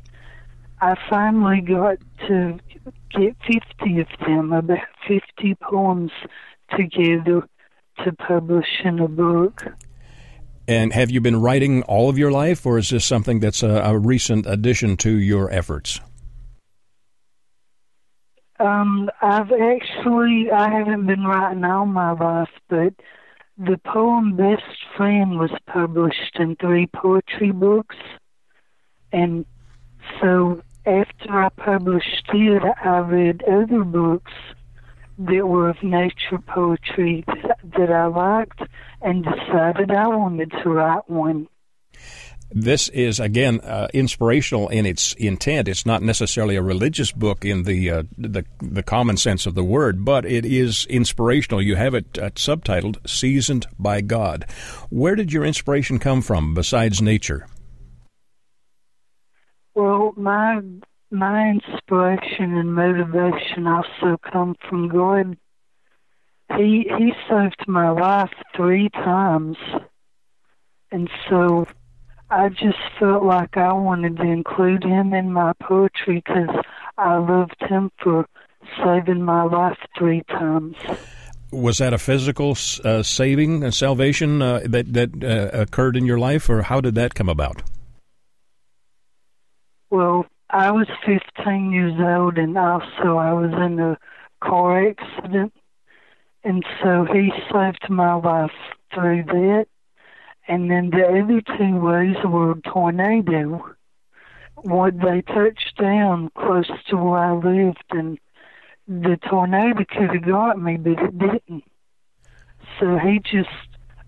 I 0.82 0.96
finally 1.10 1.62
got 1.62 1.98
to 2.28 2.60
50 2.84 4.00
of 4.00 4.08
them, 4.26 4.54
about 4.54 4.80
50 5.08 5.56
poems 5.62 6.12
together 6.76 7.48
to 8.04 8.14
publish 8.14 8.68
in 8.84 9.00
a 9.00 9.08
book. 9.08 9.64
And 10.68 10.94
have 10.94 11.12
you 11.12 11.22
been 11.22 11.42
writing 11.42 11.84
all 11.84 12.10
of 12.10 12.18
your 12.18 12.32
life, 12.32 12.66
or 12.66 12.78
is 12.78 12.90
this 12.90 13.04
something 13.04 13.40
that's 13.40 13.64
a, 13.64 13.82
a 13.84 13.98
recent 13.98 14.46
addition 14.46 14.96
to 14.98 15.12
your 15.12 15.52
efforts? 15.52 16.00
Um, 18.60 19.10
I've 19.22 19.52
actually 19.52 20.52
I 20.52 20.70
haven't 20.70 21.08
been 21.08 21.24
writing 21.24 21.64
all 21.66 21.88
my 21.88 22.12
life, 22.12 22.50
but 22.70 22.94
the 23.58 23.80
poem 23.86 24.36
Best 24.36 24.64
Friend 24.96 25.40
was 25.40 25.52
published 25.66 26.38
in 26.40 26.56
three 26.56 26.88
poetry 26.88 27.52
books. 27.52 27.96
And 29.12 29.46
so 30.22 30.62
after 30.86 31.30
I 31.30 31.50
published 31.50 32.30
it, 32.34 32.64
I 32.84 33.00
read 33.00 33.44
other 33.44 33.84
books 33.84 34.32
that 35.18 35.48
were 35.48 35.70
of 35.70 35.82
nature 35.84 36.40
poetry 36.48 37.24
that, 37.28 37.92
I 37.92 38.06
liked 38.08 38.62
and 39.02 39.24
decided 39.24 39.92
I 39.92 40.08
wanted 40.08 40.52
to 40.64 40.70
write 40.70 41.10
one. 41.10 41.48
This 42.54 42.90
is 42.90 43.20
again 43.20 43.62
uh, 43.62 43.88
inspirational 43.94 44.68
in 44.68 44.86
its 44.86 45.14
intent. 45.14 45.70
It's 45.70 45.86
not 45.86 46.02
necessarily 46.02 46.58
a 46.58 46.62
religious 46.62 47.12
book 47.14 47.46
in 47.46 47.64
the, 47.64 47.90
uh, 47.90 48.04
the 48.18 48.44
the 48.62 48.84
common 48.84 49.16
sense 49.16 49.46
of 49.46 49.56
the 49.56 49.64
word, 49.64 50.04
but 50.04 50.26
it 50.26 50.46
is 50.46 50.86
inspirational. 50.88 51.62
You 51.62 51.78
have 51.78 51.94
it 51.94 52.20
uh, 52.20 52.32
subtitled 52.32 53.08
"Seasoned 53.08 53.68
by 53.80 54.02
God." 54.02 54.46
Where 54.90 55.16
did 55.16 55.32
your 55.32 55.46
inspiration 55.46 55.98
come 55.98 56.22
from, 56.22 56.54
besides 56.54 57.02
nature? 57.02 57.48
Well, 59.74 60.14
my 60.18 60.62
my 61.12 61.50
inspiration 61.50 62.58
and 62.58 62.74
motivation 62.74 63.68
also 63.68 64.18
come 64.32 64.56
from 64.70 64.90
God. 64.90 65.38
He 66.58 66.86
he 66.98 67.14
saved 67.30 67.66
my 67.68 67.90
life 67.90 68.34
three 68.56 68.90
times, 68.90 69.58
and 70.92 71.10
so 71.30 71.68
I 72.30 72.50
just 72.50 72.80
felt 73.00 73.24
like 73.24 73.56
I 73.56 73.72
wanted 73.74 74.18
to 74.18 74.24
include 74.24 74.84
him 74.84 75.14
in 75.14 75.32
my 75.32 75.54
poetry 75.62 76.24
because 76.26 76.64
I 76.98 77.18
loved 77.18 77.62
him 77.62 77.92
for 78.02 78.26
saving 78.84 79.24
my 79.24 79.44
life 79.44 79.78
three 79.98 80.24
times. 80.30 80.76
Was 81.52 81.80
that 81.80 81.94
a 81.94 81.98
physical 81.98 82.58
uh, 82.84 83.04
saving, 83.04 83.64
a 83.64 83.72
salvation 83.72 84.42
uh, 84.42 84.62
that 84.66 84.94
that 84.94 85.24
uh, 85.24 85.58
occurred 85.58 85.96
in 85.96 86.06
your 86.06 86.20
life, 86.20 86.50
or 86.50 86.62
how 86.64 86.82
did 86.82 86.96
that 86.96 87.16
come 87.16 87.30
about? 87.30 87.62
Well, 89.92 90.26
I 90.50 90.72
was 90.72 90.88
15 91.06 91.74
years 91.74 92.00
old, 92.00 92.38
and 92.38 92.58
also 92.58 93.18
I 93.18 93.34
was 93.34 93.52
in 93.52 93.78
a 93.78 93.98
car 94.40 94.88
accident, 94.88 95.54
and 96.46 96.66
so 96.82 97.06
he 97.12 97.34
saved 97.52 97.90
my 97.90 98.14
life 98.14 98.52
through 98.94 99.24
that. 99.24 99.68
And 100.48 100.72
then 100.72 100.92
the 100.92 101.06
other 101.06 101.42
two 101.58 101.76
ways 101.76 102.16
were 102.24 102.56
tornado. 102.62 103.76
What 104.56 104.94
they 104.98 105.24
touched 105.24 105.76
down 105.78 106.32
close 106.38 106.72
to 106.88 106.96
where 106.96 107.20
I 107.20 107.34
lived, 107.34 107.84
and 107.90 108.18
the 108.88 109.20
tornado 109.30 109.84
could 109.84 110.10
have 110.10 110.26
got 110.26 110.58
me, 110.58 110.78
but 110.78 111.04
it 111.04 111.20
didn't. 111.20 111.66
So 112.80 112.98
he 112.98 113.20
just 113.20 113.50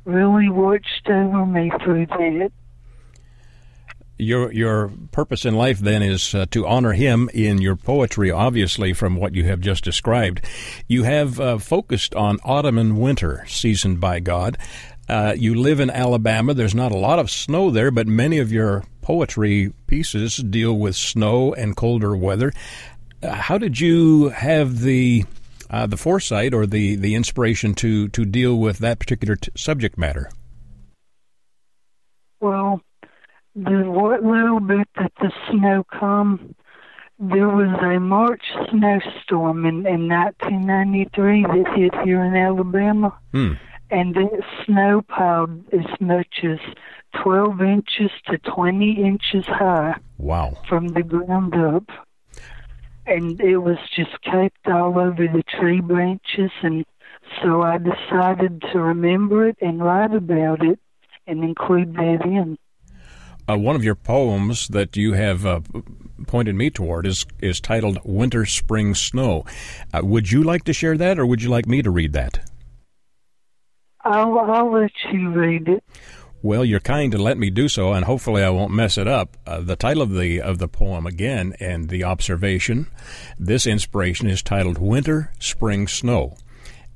really 0.06 0.48
watched 0.48 1.10
over 1.10 1.46
me 1.46 1.72
through 1.84 2.06
that. 2.06 2.52
Your 4.24 4.52
your 4.52 4.92
purpose 5.12 5.46
in 5.46 5.56
life 5.56 5.80
then 5.80 6.02
is 6.02 6.34
uh, 6.34 6.46
to 6.52 6.66
honor 6.66 6.94
him 6.94 7.30
in 7.34 7.62
your 7.62 7.76
poetry. 7.76 8.32
Obviously, 8.32 8.94
from 8.94 9.16
what 9.16 9.36
you 9.36 9.44
have 9.46 9.60
just 9.60 9.84
described, 9.84 10.42
you 10.88 11.04
have 11.04 11.40
uh, 11.40 11.58
focused 11.58 12.16
on 12.16 12.40
autumn 12.44 12.78
and 12.78 12.98
winter, 12.98 13.46
seasoned 13.48 14.00
by 14.00 14.20
God. 14.20 14.58
Uh, 15.10 15.34
you 15.38 15.54
live 15.54 15.80
in 15.80 15.90
Alabama. 15.90 16.54
There's 16.54 16.76
not 16.76 16.92
a 16.92 16.98
lot 16.98 17.20
of 17.20 17.30
snow 17.30 17.70
there, 17.70 17.92
but 17.92 18.08
many 18.08 18.40
of 18.40 18.52
your 18.52 18.86
poetry 19.02 19.74
pieces 19.88 20.38
deal 20.38 20.74
with 20.74 20.96
snow 20.96 21.54
and 21.54 21.76
colder 21.76 22.16
weather. 22.16 22.54
Uh, 23.22 23.34
how 23.34 23.58
did 23.58 23.80
you 23.80 24.30
have 24.30 24.80
the 24.80 25.26
uh, 25.70 25.88
the 25.88 25.98
foresight 25.98 26.54
or 26.54 26.68
the, 26.68 26.96
the 26.96 27.16
inspiration 27.16 27.74
to, 27.74 28.08
to 28.10 28.26
deal 28.26 28.60
with 28.60 28.78
that 28.78 29.00
particular 29.00 29.36
t- 29.36 29.52
subject 29.56 29.98
matter? 29.98 30.30
Well, 32.40 32.82
the 33.56 34.20
little 34.24 34.60
bit 34.60 34.88
that 34.96 35.12
the 35.20 35.32
snow 35.50 35.84
come, 35.84 36.56
there 37.20 37.50
was 37.50 37.70
a 37.82 38.00
March 38.00 38.44
snowstorm 38.70 39.66
in, 39.66 39.86
in 39.86 40.08
1993 40.08 41.44
that 41.44 41.74
hit 41.76 41.94
here 42.04 42.24
in 42.24 42.36
Alabama. 42.36 43.18
Hmm 43.32 43.54
and 43.94 44.16
the 44.16 44.42
snow 44.66 45.04
piled 45.04 45.64
as 45.72 45.86
much 46.00 46.44
as 46.44 46.58
12 47.22 47.62
inches 47.62 48.10
to 48.26 48.40
20 48.40 49.04
inches 49.04 49.46
high. 49.46 49.96
Wow. 50.18 50.58
From 50.68 50.88
the 50.90 51.04
ground 51.04 51.54
up. 51.54 51.86
And 53.06 53.40
it 53.40 53.58
was 53.58 53.78
just 53.96 54.20
caked 54.22 54.68
all 54.68 54.98
over 54.98 55.28
the 55.28 55.44
tree 55.44 55.80
branches. 55.80 56.50
And 56.64 56.86
so 57.42 57.62
I 57.62 57.78
decided 57.78 58.64
to 58.72 58.80
remember 58.80 59.48
it 59.48 59.58
and 59.62 59.84
write 59.84 60.16
about 60.16 60.66
it 60.66 60.80
and 61.28 61.44
include 61.44 61.94
that 61.94 62.26
in. 62.26 62.58
Uh, 63.50 63.58
one 63.58 63.76
of 63.76 63.84
your 63.84 63.96
poems 63.96 64.68
that 64.70 64.96
you 64.96 65.14
have 65.14 65.46
uh, 65.46 65.60
pointed 66.28 66.56
me 66.56 66.70
toward 66.70 67.06
is 67.06 67.26
is 67.42 67.60
titled 67.60 68.00
"Winter, 68.04 68.46
Spring, 68.46 68.96
Snow." 68.96 69.46
Uh, 69.94 70.02
would 70.04 70.32
you 70.32 70.44
like 70.44 70.64
to 70.64 70.74
share 70.74 70.98
that, 70.98 71.20
or 71.20 71.26
would 71.26 71.42
you 71.42 71.50
like 71.50 71.68
me 71.68 71.82
to 71.82 71.92
read 71.92 72.14
that? 72.14 72.50
I'll, 74.02 74.38
I'll 74.40 74.72
let 74.72 74.92
you 75.12 75.30
read 75.30 75.68
it. 75.68 75.84
Well, 76.42 76.66
you're 76.66 76.82
kind 76.82 77.10
to 77.14 77.18
let 77.18 77.38
me 77.38 77.50
do 77.50 77.70
so, 77.70 77.94
and 77.94 78.04
hopefully 78.04 78.44
I 78.44 78.50
won't 78.50 78.74
mess 78.74 78.98
it 78.98 79.08
up. 79.08 79.38
Uh, 79.48 79.62
the 79.62 79.78
title 79.78 80.04
of 80.04 80.14
the 80.14 80.42
of 80.42 80.58
the 80.58 80.68
poem 80.68 81.06
again, 81.06 81.54
and 81.60 81.90
the 81.90 82.04
observation. 82.04 82.88
This 83.40 83.66
inspiration 83.66 84.28
is 84.28 84.42
titled 84.42 84.78
"Winter, 84.78 85.32
Spring, 85.40 85.88
Snow," 85.88 86.38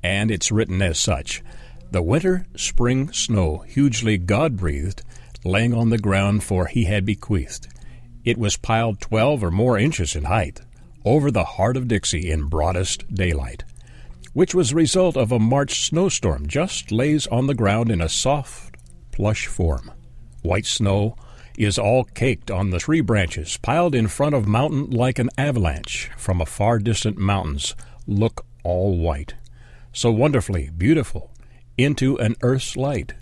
and 0.02 0.30
it's 0.30 0.52
written 0.52 0.80
as 0.80 0.98
such: 0.98 1.42
"The 1.90 2.02
winter, 2.02 2.46
spring, 2.56 3.12
snow, 3.12 3.64
hugely 3.66 4.18
God 4.18 4.56
breathed, 4.56 5.02
laying 5.48 5.74
on 5.74 5.90
the 5.90 5.98
ground, 5.98 6.44
for 6.44 6.66
He 6.66 6.84
had 6.84 7.04
bequeathed. 7.04 7.68
It 8.24 8.38
was 8.38 8.56
piled 8.56 9.00
twelve 9.00 9.42
or 9.42 9.50
more 9.50 9.78
inches 9.78 10.14
in 10.14 10.24
height, 10.24 10.60
over 11.04 11.30
the 11.30 11.44
heart 11.44 11.76
of 11.76 11.88
Dixie 11.88 12.30
in 12.30 12.48
broadest 12.48 13.12
daylight." 13.12 13.64
which 14.38 14.54
was 14.54 14.70
the 14.70 14.76
result 14.76 15.16
of 15.16 15.32
a 15.32 15.38
March 15.38 15.80
snowstorm, 15.80 16.46
just 16.46 16.92
lays 16.92 17.26
on 17.26 17.48
the 17.48 17.54
ground 17.54 17.90
in 17.90 18.00
a 18.00 18.08
soft, 18.08 18.76
plush 19.10 19.48
form. 19.48 19.90
White 20.42 20.64
snow 20.64 21.16
is 21.56 21.76
all 21.76 22.04
caked 22.04 22.48
on 22.48 22.70
the 22.70 22.78
tree 22.78 23.00
branches, 23.00 23.58
piled 23.62 23.96
in 23.96 24.06
front 24.06 24.36
of 24.36 24.46
mountain 24.46 24.90
like 24.90 25.18
an 25.18 25.28
avalanche 25.36 26.08
from 26.16 26.40
a 26.40 26.46
far 26.46 26.78
distant 26.78 27.18
mountains, 27.18 27.74
look 28.06 28.46
all 28.62 28.96
white. 28.96 29.34
So 29.92 30.12
wonderfully 30.12 30.70
beautiful, 30.70 31.32
into 31.76 32.16
an 32.18 32.36
earth's 32.42 32.76
light. 32.76 33.14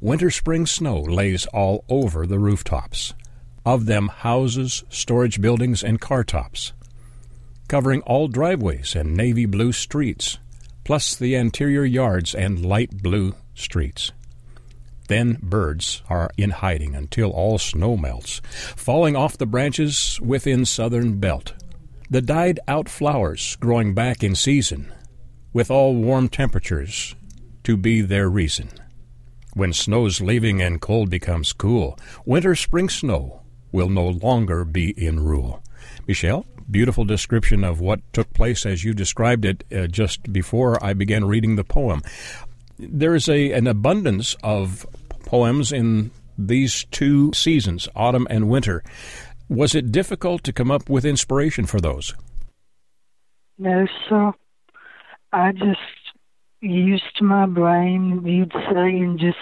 Winter 0.00 0.30
spring 0.30 0.66
snow 0.66 1.00
lays 1.00 1.46
all 1.46 1.84
over 1.88 2.26
the 2.26 2.38
rooftops. 2.38 3.14
Of 3.66 3.86
them 3.86 4.08
houses, 4.08 4.82
storage 4.88 5.40
buildings, 5.40 5.84
and 5.84 6.00
car 6.00 6.24
tops, 6.24 6.72
covering 7.68 8.00
all 8.02 8.26
driveways 8.26 8.96
and 8.96 9.14
navy 9.14 9.44
blue 9.44 9.72
streets 9.72 10.38
plus 10.84 11.14
the 11.14 11.34
interior 11.34 11.84
yards 11.84 12.34
and 12.34 12.64
light 12.64 13.02
blue 13.02 13.34
streets. 13.54 14.10
Then 15.08 15.38
birds 15.42 16.02
are 16.08 16.30
in 16.36 16.50
hiding 16.50 16.94
until 16.94 17.30
all 17.30 17.58
snow 17.58 17.96
melts, 17.96 18.40
falling 18.74 19.16
off 19.16 19.38
the 19.38 19.46
branches 19.46 20.18
within 20.20 20.64
southern 20.64 21.18
belt. 21.18 21.52
The 22.08 22.22
died 22.22 22.58
out 22.66 22.88
flowers 22.88 23.56
growing 23.56 23.94
back 23.94 24.24
in 24.24 24.34
season, 24.34 24.92
with 25.52 25.70
all 25.70 25.94
warm 25.94 26.28
temperatures 26.28 27.14
to 27.64 27.76
be 27.76 28.00
their 28.00 28.28
reason. 28.28 28.70
When 29.54 29.72
snow's 29.72 30.20
leaving 30.20 30.62
and 30.62 30.80
cold 30.80 31.10
becomes 31.10 31.52
cool, 31.52 31.98
winter 32.24 32.54
spring 32.54 32.88
snow 32.88 33.40
will 33.72 33.88
no 33.88 34.06
longer 34.08 34.64
be 34.64 34.90
in 34.90 35.20
rule. 35.20 35.62
Meshelle, 36.06 36.44
beautiful 36.70 37.04
description 37.04 37.64
of 37.64 37.80
what 37.80 38.00
took 38.12 38.32
place 38.32 38.64
as 38.64 38.84
you 38.84 38.94
described 38.94 39.44
it 39.44 39.64
uh, 39.74 39.86
just 39.86 40.32
before 40.32 40.82
I 40.84 40.92
began 40.92 41.24
reading 41.24 41.56
the 41.56 41.64
poem. 41.64 42.02
There 42.78 43.14
is 43.14 43.28
a 43.28 43.52
an 43.52 43.66
abundance 43.66 44.36
of 44.42 44.86
poems 45.26 45.72
in 45.72 46.10
these 46.38 46.84
two 46.90 47.32
seasons, 47.32 47.88
autumn 47.94 48.26
and 48.30 48.48
winter. 48.48 48.82
Was 49.48 49.74
it 49.74 49.92
difficult 49.92 50.44
to 50.44 50.52
come 50.52 50.70
up 50.70 50.88
with 50.88 51.04
inspiration 51.04 51.66
for 51.66 51.80
those? 51.80 52.14
No, 53.58 53.86
sir. 54.08 54.32
I 55.32 55.52
just 55.52 55.80
used 56.60 57.20
my 57.20 57.46
brain, 57.46 58.24
you'd 58.24 58.52
say, 58.52 58.98
and 58.98 59.18
just 59.18 59.38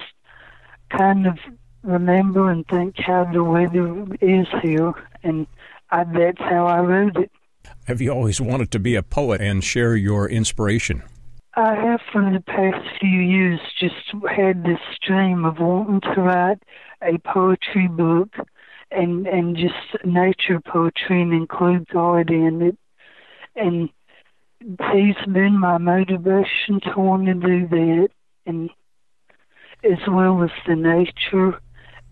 kind 0.97 1.27
of 1.27 1.39
remember 1.83 2.51
and 2.51 2.67
think 2.69 2.97
how 2.99 3.25
the 3.33 3.43
weather 3.43 4.05
is 4.21 4.47
here 4.63 4.93
and 5.23 5.47
I, 5.91 6.05
that's 6.05 6.41
how 6.41 6.67
I 6.67 6.81
wrote 6.81 7.17
it. 7.17 7.31
Have 7.87 8.01
you 8.01 8.11
always 8.11 8.41
wanted 8.41 8.71
to 8.73 8.79
be 8.79 8.95
a 8.95 9.03
poet 9.03 9.41
and 9.41 9.65
share 9.65 9.97
your 9.97 10.29
inspiration? 10.29 11.03
I 11.55 11.75
have 11.75 12.01
for 12.13 12.23
the 12.23 12.41
past 12.41 12.87
few 13.01 13.21
years 13.21 13.61
just 13.81 13.95
had 14.31 14.65
this 14.65 14.81
dream 15.07 15.45
of 15.45 15.59
wanting 15.59 16.01
to 16.15 16.21
write 16.21 16.63
a 17.03 17.19
poetry 17.19 17.89
book 17.89 18.35
and 18.91 19.27
and 19.27 19.57
just 19.57 20.05
nature 20.05 20.61
poetry 20.61 21.23
and 21.23 21.33
include 21.33 21.89
God 21.89 22.31
in 22.31 22.63
it. 22.63 22.79
And 23.57 23.91
he's 24.61 25.16
been 25.33 25.59
my 25.59 25.79
motivation 25.79 26.81
to 26.81 26.94
want 26.97 27.27
to 27.27 27.35
do 27.35 27.68
that, 27.68 28.09
and 28.47 28.71
as 29.85 29.99
well 30.09 30.42
as 30.42 30.51
the 30.66 30.75
nature, 30.75 31.61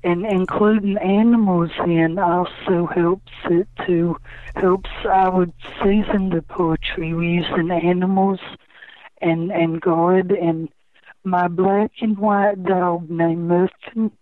and 0.04 0.24
including 0.24 0.96
animals 0.98 1.70
in 1.84 2.18
also 2.18 2.86
helps 2.86 3.32
it 3.50 3.68
to 3.86 4.16
helps. 4.54 4.90
I 5.04 5.28
would 5.28 5.52
season 5.82 6.30
the 6.30 6.42
poetry 6.42 7.08
using 7.08 7.70
animals 7.70 8.40
and 9.20 9.50
and 9.50 9.80
God 9.80 10.30
and 10.30 10.68
my 11.24 11.48
black 11.48 11.90
and 12.00 12.16
white 12.18 12.62
dog 12.62 13.10
named 13.10 13.48
Muffin. 13.48 14.12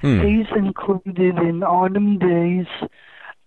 Hmm. 0.00 0.20
He's 0.22 0.46
included 0.56 1.38
in 1.38 1.62
Autumn 1.62 2.18
Days. 2.18 2.66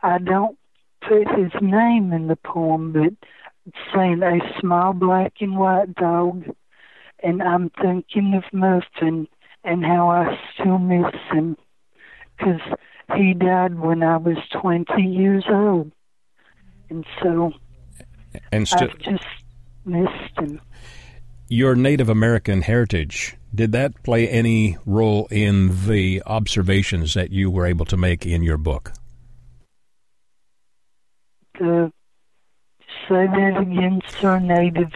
I 0.01 0.19
don't 0.19 0.57
put 1.01 1.27
his 1.35 1.51
name 1.61 2.13
in 2.13 2.27
the 2.27 2.35
poem, 2.35 2.91
but 2.91 3.13
saying 3.93 4.21
a 4.23 4.39
small 4.59 4.93
black 4.93 5.33
and 5.39 5.57
white 5.57 5.95
dog, 5.95 6.45
and 7.23 7.41
I'm 7.41 7.69
thinking 7.81 8.33
of 8.35 8.43
Muffin 8.53 9.27
and 9.63 9.83
how 9.85 10.09
I 10.09 10.37
still 10.53 10.77
miss 10.77 11.13
him 11.31 11.57
because 12.37 12.61
he 13.15 13.33
died 13.33 13.79
when 13.79 14.03
I 14.03 14.17
was 14.17 14.37
20 14.61 15.01
years 15.01 15.45
old, 15.49 15.91
and 16.89 17.05
so 17.21 17.53
And 18.51 18.67
still, 18.67 18.89
I've 18.89 18.99
just 18.99 19.25
missed 19.85 20.37
him. 20.37 20.61
your 21.47 21.75
Native 21.75 22.09
American 22.09 22.61
heritage 22.61 23.35
did 23.53 23.71
that 23.71 24.03
play 24.03 24.27
any 24.27 24.77
role 24.85 25.27
in 25.31 25.87
the 25.87 26.21
observations 26.25 27.13
that 27.13 27.31
you 27.31 27.49
were 27.49 27.65
able 27.65 27.85
to 27.85 27.95
make 27.95 28.25
in 28.25 28.43
your 28.43 28.57
book? 28.57 28.91
The 31.57 31.91
say 33.07 33.27
that 33.27 33.57
again, 33.59 34.01
sir. 34.19 34.39
Native. 34.39 34.91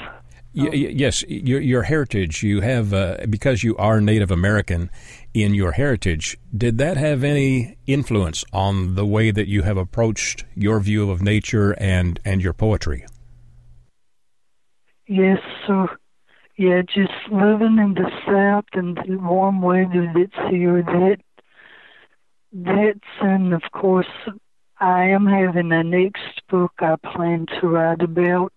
Y- 0.54 0.68
y- 0.68 0.74
yes, 0.74 1.24
your 1.28 1.62
your 1.62 1.84
heritage. 1.84 2.42
You 2.44 2.62
have 2.62 2.94
uh, 2.94 3.18
because 3.30 3.64
you 3.64 3.78
are 3.78 4.02
Native 4.02 4.32
American 4.32 4.90
in 5.34 5.54
your 5.54 5.74
heritage. 5.74 6.38
Did 6.56 6.78
that 6.80 6.98
have 6.98 7.24
any 7.24 7.78
influence 7.86 8.44
on 8.52 8.96
the 8.96 9.06
way 9.06 9.32
that 9.32 9.48
you 9.48 9.62
have 9.62 9.78
approached 9.78 10.46
your 10.56 10.80
view 10.80 11.12
of 11.12 11.22
nature 11.22 11.72
and 11.80 12.20
and 12.26 12.42
your 12.42 12.54
poetry? 12.54 13.06
Yes, 15.08 15.40
sir. 15.66 15.88
Yeah, 16.58 16.82
just 16.82 17.14
living 17.32 17.78
in 17.78 17.94
the 17.94 18.12
south 18.26 18.66
and 18.74 18.98
the 18.98 19.18
warm 19.18 19.62
weather 19.62 20.12
that's 20.14 20.50
here. 20.52 20.84
That 20.84 21.18
that's 22.52 23.12
and 23.22 23.54
of 23.54 23.64
course 23.72 24.08
I 24.80 25.06
am 25.06 25.26
having 25.26 25.72
a 25.72 25.84
next 25.84 26.39
book 26.50 26.72
I 26.80 26.96
plan 27.14 27.46
to 27.60 27.68
write 27.68 28.02
about 28.02 28.52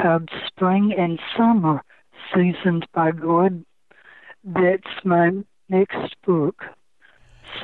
called 0.00 0.28
Spring 0.46 0.94
and 0.96 1.18
Summer, 1.36 1.82
Seasoned 2.34 2.86
by 2.92 3.12
God. 3.12 3.64
That's 4.44 5.04
my 5.04 5.32
next 5.68 6.16
book. 6.24 6.62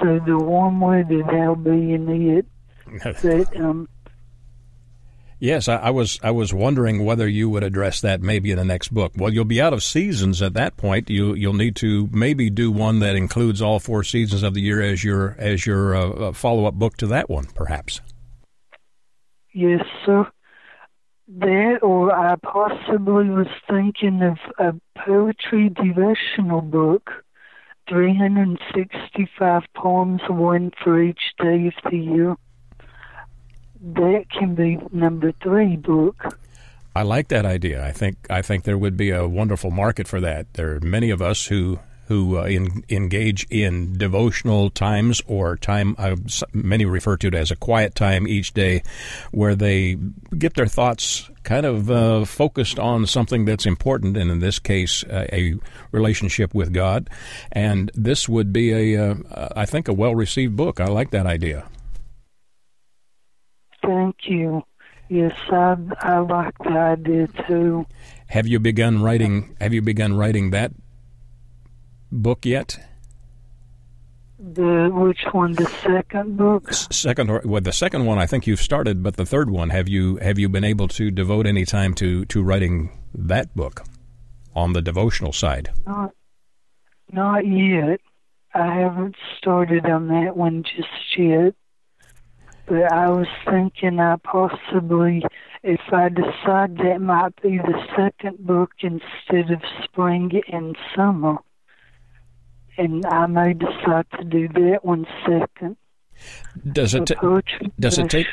So 0.00 0.18
the 0.24 0.38
warm 0.38 0.80
weather 0.80 1.22
that'll 1.22 1.56
be 1.56 1.92
in 1.92 2.08
it. 2.08 2.46
But 3.22 3.56
um 3.56 3.88
Yes, 5.42 5.66
I, 5.66 5.74
I 5.76 5.90
was 5.90 6.20
I 6.22 6.30
was 6.30 6.54
wondering 6.54 7.04
whether 7.04 7.26
you 7.26 7.50
would 7.50 7.64
address 7.64 8.00
that 8.02 8.20
maybe 8.20 8.52
in 8.52 8.58
the 8.58 8.64
next 8.64 8.94
book. 8.94 9.10
Well, 9.16 9.32
you'll 9.32 9.44
be 9.44 9.60
out 9.60 9.72
of 9.72 9.82
seasons 9.82 10.40
at 10.40 10.54
that 10.54 10.76
point. 10.76 11.10
You 11.10 11.34
you'll 11.34 11.52
need 11.52 11.74
to 11.76 12.08
maybe 12.12 12.48
do 12.48 12.70
one 12.70 13.00
that 13.00 13.16
includes 13.16 13.60
all 13.60 13.80
four 13.80 14.04
seasons 14.04 14.44
of 14.44 14.54
the 14.54 14.60
year 14.60 14.80
as 14.80 15.02
your 15.02 15.34
as 15.40 15.66
your 15.66 15.96
uh, 15.96 16.32
follow 16.32 16.66
up 16.66 16.74
book 16.74 16.96
to 16.98 17.08
that 17.08 17.28
one, 17.28 17.46
perhaps. 17.56 18.00
Yes, 19.52 19.84
sir. 20.04 20.30
That, 21.28 21.78
or 21.82 22.12
I 22.14 22.36
possibly 22.36 23.28
was 23.30 23.48
thinking 23.68 24.22
of 24.22 24.38
a 24.58 24.74
poetry 24.98 25.68
devotional 25.70 26.60
book, 26.60 27.10
365 27.88 29.62
poems, 29.74 30.20
one 30.28 30.72
for 30.82 31.00
each 31.00 31.34
day 31.38 31.68
of 31.68 31.90
the 31.90 31.96
year. 31.96 32.36
That 33.80 34.26
can 34.30 34.54
be 34.54 34.78
number 34.92 35.32
three 35.42 35.76
book. 35.76 36.38
I 36.94 37.02
like 37.02 37.28
that 37.28 37.46
idea. 37.46 37.84
I 37.84 37.90
think 37.90 38.16
I 38.28 38.42
think 38.42 38.64
there 38.64 38.76
would 38.76 38.96
be 38.96 39.10
a 39.10 39.26
wonderful 39.26 39.70
market 39.70 40.06
for 40.06 40.20
that. 40.20 40.52
There 40.54 40.76
are 40.76 40.80
many 40.80 41.10
of 41.10 41.22
us 41.22 41.46
who 41.46 41.78
who 42.06 42.38
uh, 42.38 42.44
in, 42.44 42.84
engage 42.88 43.46
in 43.50 43.96
devotional 43.96 44.70
times 44.70 45.22
or 45.26 45.56
time 45.56 45.94
uh, 45.98 46.16
many 46.52 46.84
refer 46.84 47.16
to 47.16 47.28
it 47.28 47.34
as 47.34 47.50
a 47.50 47.56
quiet 47.56 47.94
time 47.94 48.26
each 48.26 48.52
day, 48.52 48.82
where 49.30 49.54
they 49.54 49.96
get 50.36 50.54
their 50.54 50.66
thoughts 50.66 51.30
kind 51.42 51.66
of 51.66 51.90
uh, 51.90 52.24
focused 52.24 52.78
on 52.78 53.06
something 53.06 53.44
that's 53.44 53.66
important, 53.66 54.16
and 54.16 54.30
in 54.30 54.40
this 54.40 54.58
case, 54.58 55.04
uh, 55.04 55.26
a 55.32 55.54
relationship 55.90 56.54
with 56.54 56.72
God. 56.72 57.08
And 57.50 57.90
this 57.94 58.28
would 58.28 58.52
be 58.52 58.94
a, 58.94 59.10
uh, 59.10 59.14
I 59.56 59.66
think, 59.66 59.88
a 59.88 59.92
well 59.92 60.14
received 60.14 60.56
book. 60.56 60.80
I 60.80 60.86
like 60.86 61.10
that 61.10 61.26
idea. 61.26 61.66
Thank 63.84 64.16
you. 64.26 64.62
Yes, 65.08 65.34
I 65.50 65.76
I 66.00 66.18
like 66.20 66.56
the 66.58 66.70
idea 66.70 67.28
too. 67.46 67.86
Have 68.28 68.46
you 68.46 68.58
begun 68.58 69.02
writing? 69.02 69.56
Have 69.60 69.74
you 69.74 69.82
begun 69.82 70.16
writing 70.16 70.50
that 70.52 70.72
book 72.12 72.44
yet? 72.44 72.78
The 74.38 74.90
which 74.92 75.24
one? 75.32 75.52
The 75.52 75.66
second 75.82 76.36
book? 76.36 76.72
Second, 76.72 77.30
or 77.30 77.42
well, 77.44 77.60
the 77.60 77.72
second 77.72 78.06
one 78.06 78.18
I 78.18 78.26
think 78.26 78.46
you've 78.46 78.60
started, 78.60 79.02
but 79.02 79.16
the 79.16 79.24
third 79.24 79.50
one 79.50 79.70
have 79.70 79.88
you 79.88 80.16
have 80.16 80.38
you 80.38 80.48
been 80.48 80.64
able 80.64 80.88
to 80.88 81.10
devote 81.10 81.46
any 81.46 81.64
time 81.64 81.94
to 81.94 82.24
to 82.26 82.42
writing 82.42 82.90
that 83.14 83.54
book 83.56 83.84
on 84.54 84.72
the 84.72 84.82
devotional 84.82 85.32
side? 85.32 85.70
Not, 85.86 86.12
not 87.10 87.46
yet. 87.46 88.00
I 88.54 88.74
haven't 88.74 89.16
started 89.38 89.86
on 89.86 90.08
that 90.08 90.36
one 90.36 90.64
just 90.64 91.16
yet. 91.16 91.54
But 92.66 92.92
I 92.92 93.08
was 93.10 93.26
thinking 93.48 93.98
I 93.98 94.16
possibly, 94.16 95.24
if 95.62 95.80
I 95.92 96.08
decide 96.08 96.76
that 96.78 97.00
might 97.00 97.40
be 97.42 97.58
the 97.58 97.86
second 97.96 98.38
book 98.46 98.70
instead 98.80 99.50
of 99.50 99.62
spring 99.84 100.42
and 100.52 100.76
summer, 100.94 101.38
and 102.78 103.04
I 103.06 103.26
may 103.26 103.54
decide 103.54 104.06
to 104.18 104.24
do 104.24 104.48
that 104.48 104.80
one 104.84 105.06
second. 105.26 105.76
Does 106.72 106.94
it 106.94 107.06
ta- 107.06 107.40
does 107.80 107.98
it 107.98 108.10
take 108.10 108.26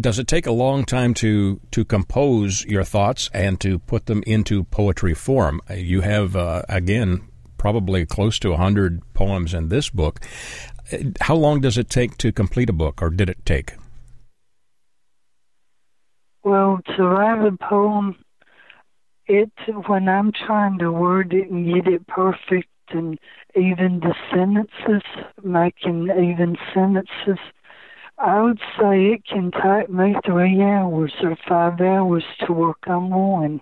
does 0.00 0.18
it 0.18 0.26
take 0.26 0.46
a 0.46 0.52
long 0.52 0.84
time 0.84 1.14
to 1.14 1.60
to 1.70 1.84
compose 1.84 2.64
your 2.64 2.84
thoughts 2.84 3.30
and 3.32 3.60
to 3.60 3.78
put 3.78 4.06
them 4.06 4.22
into 4.26 4.64
poetry 4.64 5.14
form? 5.14 5.60
Uh, 5.70 5.74
You 5.74 6.00
have 6.00 6.34
uh, 6.34 6.62
again 6.68 7.28
probably 7.56 8.06
close 8.06 8.38
to 8.40 8.52
a 8.52 8.56
hundred 8.56 9.02
poems 9.14 9.54
in 9.54 9.68
this 9.68 9.90
book. 9.90 10.20
Uh, 10.92 10.98
How 11.20 11.36
long 11.36 11.60
does 11.60 11.78
it 11.78 11.88
take 11.90 12.16
to 12.18 12.32
complete 12.32 12.70
a 12.70 12.72
book, 12.72 13.00
or 13.02 13.10
did 13.10 13.28
it 13.28 13.44
take? 13.44 13.74
Well, 16.42 16.80
to 16.96 17.02
write 17.04 17.46
a 17.46 17.56
poem, 17.56 18.16
it 19.26 19.50
when 19.86 20.08
I'm 20.08 20.32
trying 20.32 20.78
to 20.78 20.90
word 20.90 21.34
it 21.34 21.50
and 21.50 21.66
get 21.66 21.92
it 21.92 22.06
perfect, 22.06 22.68
and 22.90 23.18
even 23.54 24.00
the 24.00 24.14
sentences, 24.30 25.02
making 25.42 26.04
even 26.10 26.56
sentences, 26.74 27.38
I 28.18 28.42
would 28.42 28.58
say 28.78 29.12
it 29.12 29.26
can 29.26 29.50
take 29.52 29.88
me 29.88 30.16
three 30.24 30.60
hours 30.62 31.12
or 31.22 31.36
five 31.48 31.80
hours 31.80 32.24
to 32.46 32.52
work 32.52 32.88
on 32.88 33.10
one 33.10 33.60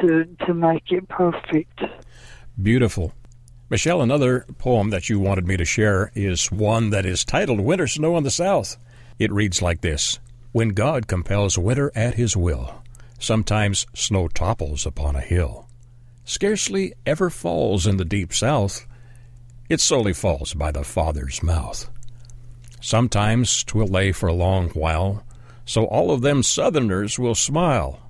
to 0.00 0.24
to 0.46 0.54
make 0.54 0.90
it 0.90 1.08
perfect. 1.08 1.82
Beautiful. 2.60 3.12
Meshelle, 3.70 4.02
another 4.02 4.46
poem 4.58 4.90
that 4.90 5.08
you 5.08 5.18
wanted 5.18 5.48
me 5.48 5.56
to 5.56 5.64
share 5.64 6.12
is 6.14 6.52
one 6.52 6.90
that 6.90 7.04
is 7.04 7.24
titled 7.24 7.60
Winter 7.60 7.88
Snow 7.88 8.16
in 8.16 8.22
the 8.22 8.30
South. 8.30 8.76
It 9.18 9.32
reads 9.32 9.62
like 9.62 9.80
this 9.80 10.20
When 10.52 10.68
God 10.68 11.08
compels 11.08 11.58
winter 11.58 11.90
at 11.94 12.14
his 12.14 12.36
will, 12.36 12.82
sometimes 13.18 13.86
snow 13.94 14.28
topples 14.28 14.86
upon 14.86 15.16
a 15.16 15.20
hill. 15.20 15.63
Scarcely 16.24 16.94
ever 17.04 17.28
falls 17.28 17.86
in 17.86 17.98
the 17.98 18.04
deep 18.04 18.32
south, 18.32 18.86
it 19.68 19.80
solely 19.80 20.12
falls 20.12 20.54
by 20.54 20.72
the 20.72 20.84
Father's 20.84 21.42
mouth. 21.42 21.90
Sometimes 22.80 23.64
'twill 23.64 23.86
lay 23.86 24.12
for 24.12 24.26
a 24.26 24.34
long 24.34 24.68
while, 24.70 25.24
so 25.64 25.84
all 25.84 26.10
of 26.10 26.22
them 26.22 26.42
Southerners 26.42 27.18
will 27.18 27.34
smile. 27.34 28.00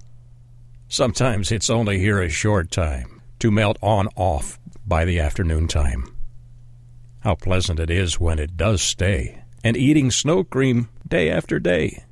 Sometimes 0.89 1.51
it's 1.51 1.71
only 1.71 1.99
here 1.99 2.21
a 2.21 2.29
short 2.29 2.71
time, 2.71 3.21
to 3.39 3.51
melt 3.51 3.79
on 3.83 4.09
off 4.17 4.59
by 4.87 5.05
the 5.05 5.19
afternoon 5.19 5.69
time. 5.69 6.05
How 7.21 7.35
pleasant 7.35 7.81
it 7.81 7.91
is 7.91 8.21
when 8.21 8.39
it 8.39 8.57
does 8.57 8.83
stay, 8.83 9.43
and 9.63 9.77
eating 9.77 10.11
snow 10.11 10.45
cream 10.45 10.89
day 11.09 11.31
after 11.31 11.59
day. 11.59 12.05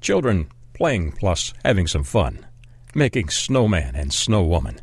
Children 0.00 0.48
playing 0.74 1.12
plus 1.12 1.54
having 1.64 1.86
some 1.86 2.04
fun, 2.04 2.44
making 2.94 3.28
snowman 3.28 3.94
and 3.94 4.10
snowwoman, 4.10 4.80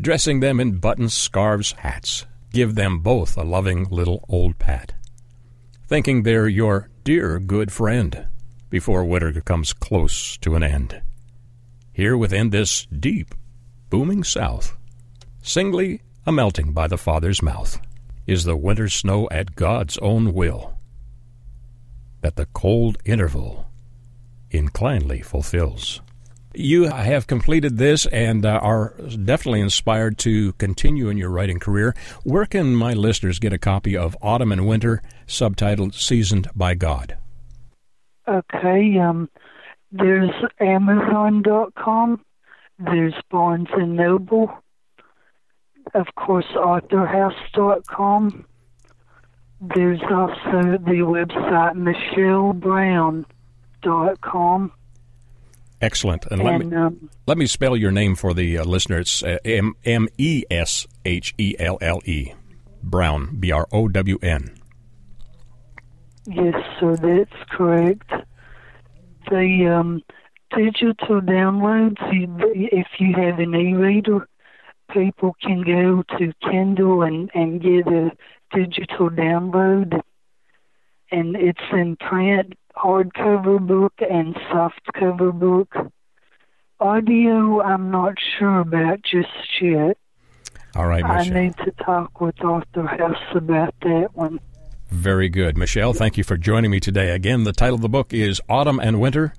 dressing 0.00 0.40
them 0.40 0.60
in 0.60 0.78
buttons, 0.78 1.14
scarves, 1.14 1.72
hats. 1.72 2.26
Give 2.52 2.74
them 2.74 3.00
both 3.00 3.36
a 3.36 3.42
loving 3.42 3.88
little 3.90 4.24
old 4.28 4.58
pat, 4.58 4.92
thinking 5.88 6.22
they're 6.22 6.48
your 6.48 6.88
dear 7.02 7.38
good 7.38 7.72
friend 7.72 8.28
before 8.70 9.04
winter 9.04 9.40
comes 9.40 9.72
close 9.72 10.36
to 10.38 10.54
an 10.54 10.62
end. 10.62 11.02
here 11.94 12.16
within 12.16 12.50
this 12.50 12.86
deep, 12.86 13.34
booming 13.88 14.24
South, 14.24 14.76
singly 15.42 16.02
a 16.26 16.32
melting 16.32 16.72
by 16.72 16.88
the 16.88 16.98
Father's 16.98 17.40
mouth, 17.40 17.80
is 18.26 18.44
the 18.44 18.56
winter 18.56 18.88
snow 18.88 19.28
at 19.30 19.54
God's 19.54 19.96
own 19.98 20.34
will, 20.34 20.76
that 22.20 22.34
the 22.34 22.46
cold 22.46 22.98
interval 23.04 23.70
inclinedly 24.50 25.22
fulfills. 25.22 26.00
You 26.54 26.84
have 26.84 27.26
completed 27.26 27.78
this 27.78 28.06
and 28.06 28.46
uh, 28.46 28.60
are 28.62 28.94
definitely 29.24 29.60
inspired 29.60 30.18
to 30.18 30.52
continue 30.52 31.08
in 31.08 31.16
your 31.16 31.30
writing 31.30 31.58
career. 31.58 31.94
Where 32.22 32.46
can 32.46 32.74
my 32.74 32.92
listeners 32.92 33.38
get 33.38 33.52
a 33.52 33.58
copy 33.58 33.96
of 33.96 34.16
Autumn 34.22 34.52
and 34.52 34.66
Winter, 34.66 35.02
subtitled 35.26 35.94
Seasoned 35.94 36.48
by 36.54 36.74
God? 36.74 37.16
Okay, 38.28 38.98
um, 38.98 39.28
there's 39.90 40.30
Amazon.com, 40.60 42.24
there's 42.78 43.14
Barnes 43.30 43.68
and 43.72 43.96
Noble, 43.96 44.50
of 45.92 46.06
course, 46.16 46.46
AuthorHouse.com. 46.54 48.46
There's 49.60 50.00
also 50.02 50.78
the 50.78 51.02
website 51.04 51.76
MeshelleBrown.com. 51.76 54.72
Excellent. 55.84 56.24
And, 56.30 56.42
let 56.42 56.64
me 56.64 56.74
um, 56.74 57.10
let 57.26 57.36
me 57.36 57.46
spell 57.46 57.76
your 57.76 57.90
name 57.90 58.14
for 58.14 58.32
the 58.32 58.56
uh, 58.56 58.64
listener. 58.64 59.00
It's 59.00 59.22
uh, 59.22 59.36
M 59.44 59.74
M 59.84 60.08
E 60.16 60.42
S 60.50 60.86
H 61.04 61.34
E 61.36 61.54
L 61.58 61.76
L 61.82 62.00
E 62.06 62.32
Brown 62.82 63.36
B 63.38 63.52
R 63.52 63.68
O 63.70 63.88
W 63.88 64.18
N. 64.22 64.56
Yes, 66.26 66.54
sir, 66.80 66.96
that's 66.96 67.50
correct. 67.50 68.10
The 69.28 69.76
um, 69.78 70.02
digital 70.56 71.20
downloads, 71.20 71.98
if 72.54 72.86
you 72.98 73.12
have 73.14 73.38
an 73.38 73.54
e-reader, 73.54 74.26
people 74.90 75.36
can 75.42 75.60
go 75.60 76.02
to 76.16 76.32
Kindle 76.50 77.02
and, 77.02 77.30
and 77.34 77.60
get 77.60 77.86
a 77.88 78.10
digital 78.54 79.10
download, 79.10 80.00
and 81.10 81.36
it's 81.36 81.60
in 81.72 81.96
print, 81.96 82.54
hardcover 82.76 83.64
book, 83.64 83.94
and 83.98 84.34
softcover 84.34 85.32
book. 85.32 85.74
Audio, 86.80 87.62
I'm 87.62 87.90
not 87.90 88.14
sure 88.38 88.60
about 88.60 89.02
just 89.02 89.28
yet. 89.60 89.96
All 90.74 90.86
right, 90.86 91.04
Meshelle. 91.04 91.36
I 91.36 91.42
need 91.42 91.56
to 91.58 91.70
talk 91.84 92.20
with 92.20 92.40
Author 92.42 92.86
House 92.86 93.34
about 93.34 93.74
that 93.82 94.10
one. 94.14 94.40
Very 94.90 95.28
good. 95.28 95.56
Meshelle, 95.56 95.94
thank 95.96 96.18
you 96.18 96.24
for 96.24 96.36
joining 96.36 96.70
me 96.70 96.80
today. 96.80 97.10
Again, 97.10 97.44
the 97.44 97.52
title 97.52 97.76
of 97.76 97.80
the 97.80 97.88
book 97.88 98.12
is 98.12 98.40
Autumn 98.48 98.80
and 98.80 99.00
Winter 99.00 99.34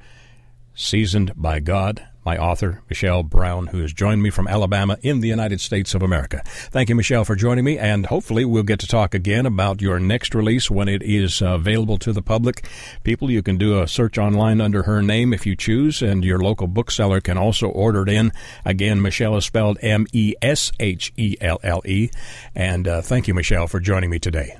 Seasoned 0.74 1.32
by 1.36 1.60
God 1.60 2.06
my 2.26 2.38
author, 2.38 2.82
Meshelle 2.90 3.24
Brown, 3.24 3.68
who 3.68 3.80
has 3.82 3.94
joined 3.94 4.24
me 4.24 4.30
from 4.30 4.48
Alabama 4.48 4.98
in 5.02 5.20
the 5.20 5.28
United 5.28 5.62
States 5.62 5.94
of 5.94 6.02
America. 6.02 6.42
Thank 6.46 6.90
you, 6.90 6.96
Meshelle, 6.96 7.26
for 7.26 7.36
joining 7.36 7.64
me, 7.64 7.78
and 7.78 8.08
hopefully 8.08 8.46
we'll 8.46 8.64
get 8.64 8.80
to 8.80 8.88
talk 8.88 9.14
again 9.14 9.46
about 9.46 9.82
your 9.82 10.00
next 10.00 10.34
release 10.34 10.72
when 10.72 10.88
it 10.88 11.04
is 11.04 11.42
available 11.42 11.98
to 12.00 12.12
the 12.12 12.22
public. 12.22 12.68
People, 13.04 13.30
you 13.30 13.44
can 13.44 13.58
do 13.58 13.80
a 13.82 13.88
search 13.88 14.18
online 14.18 14.60
under 14.60 14.84
her 14.84 15.02
name 15.02 15.34
if 15.34 15.46
you 15.46 15.56
choose, 15.56 16.02
and 16.02 16.26
your 16.26 16.40
local 16.40 16.68
bookseller 16.68 17.22
can 17.22 17.38
also 17.38 17.68
order 17.68 18.02
it 18.02 18.10
in. 18.10 18.32
Again, 18.66 19.00
Meshelle 19.00 19.38
is 19.38 19.46
spelled 19.46 19.78
M 19.82 20.08
E 20.12 20.34
S 20.42 20.72
H 20.80 21.14
E 21.18 21.36
L 21.42 21.60
L 21.64 21.82
E. 21.86 22.10
And 22.56 22.88
uh, 22.88 23.02
thank 23.02 23.28
you, 23.28 23.34
Meshelle, 23.34 23.70
for 23.70 23.80
joining 23.80 24.10
me 24.10 24.18
today. 24.18 24.58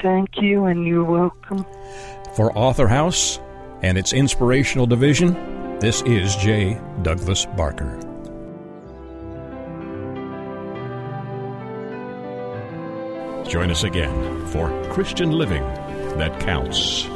Thank 0.00 0.30
you, 0.38 0.64
and 0.64 0.84
you're 0.84 1.04
welcome. 1.04 1.64
For 2.34 2.52
Author 2.58 2.88
House, 2.88 3.38
and 3.82 3.98
its 3.98 4.12
inspirational 4.12 4.86
division, 4.86 5.34
this 5.80 6.02
is 6.02 6.36
J. 6.36 6.80
Douglas 7.02 7.46
Barker. 7.56 7.98
Join 13.48 13.70
us 13.70 13.82
again 13.82 14.46
for 14.46 14.70
Christian 14.90 15.32
Living 15.32 15.62
That 16.16 16.40
Counts. 16.40 17.06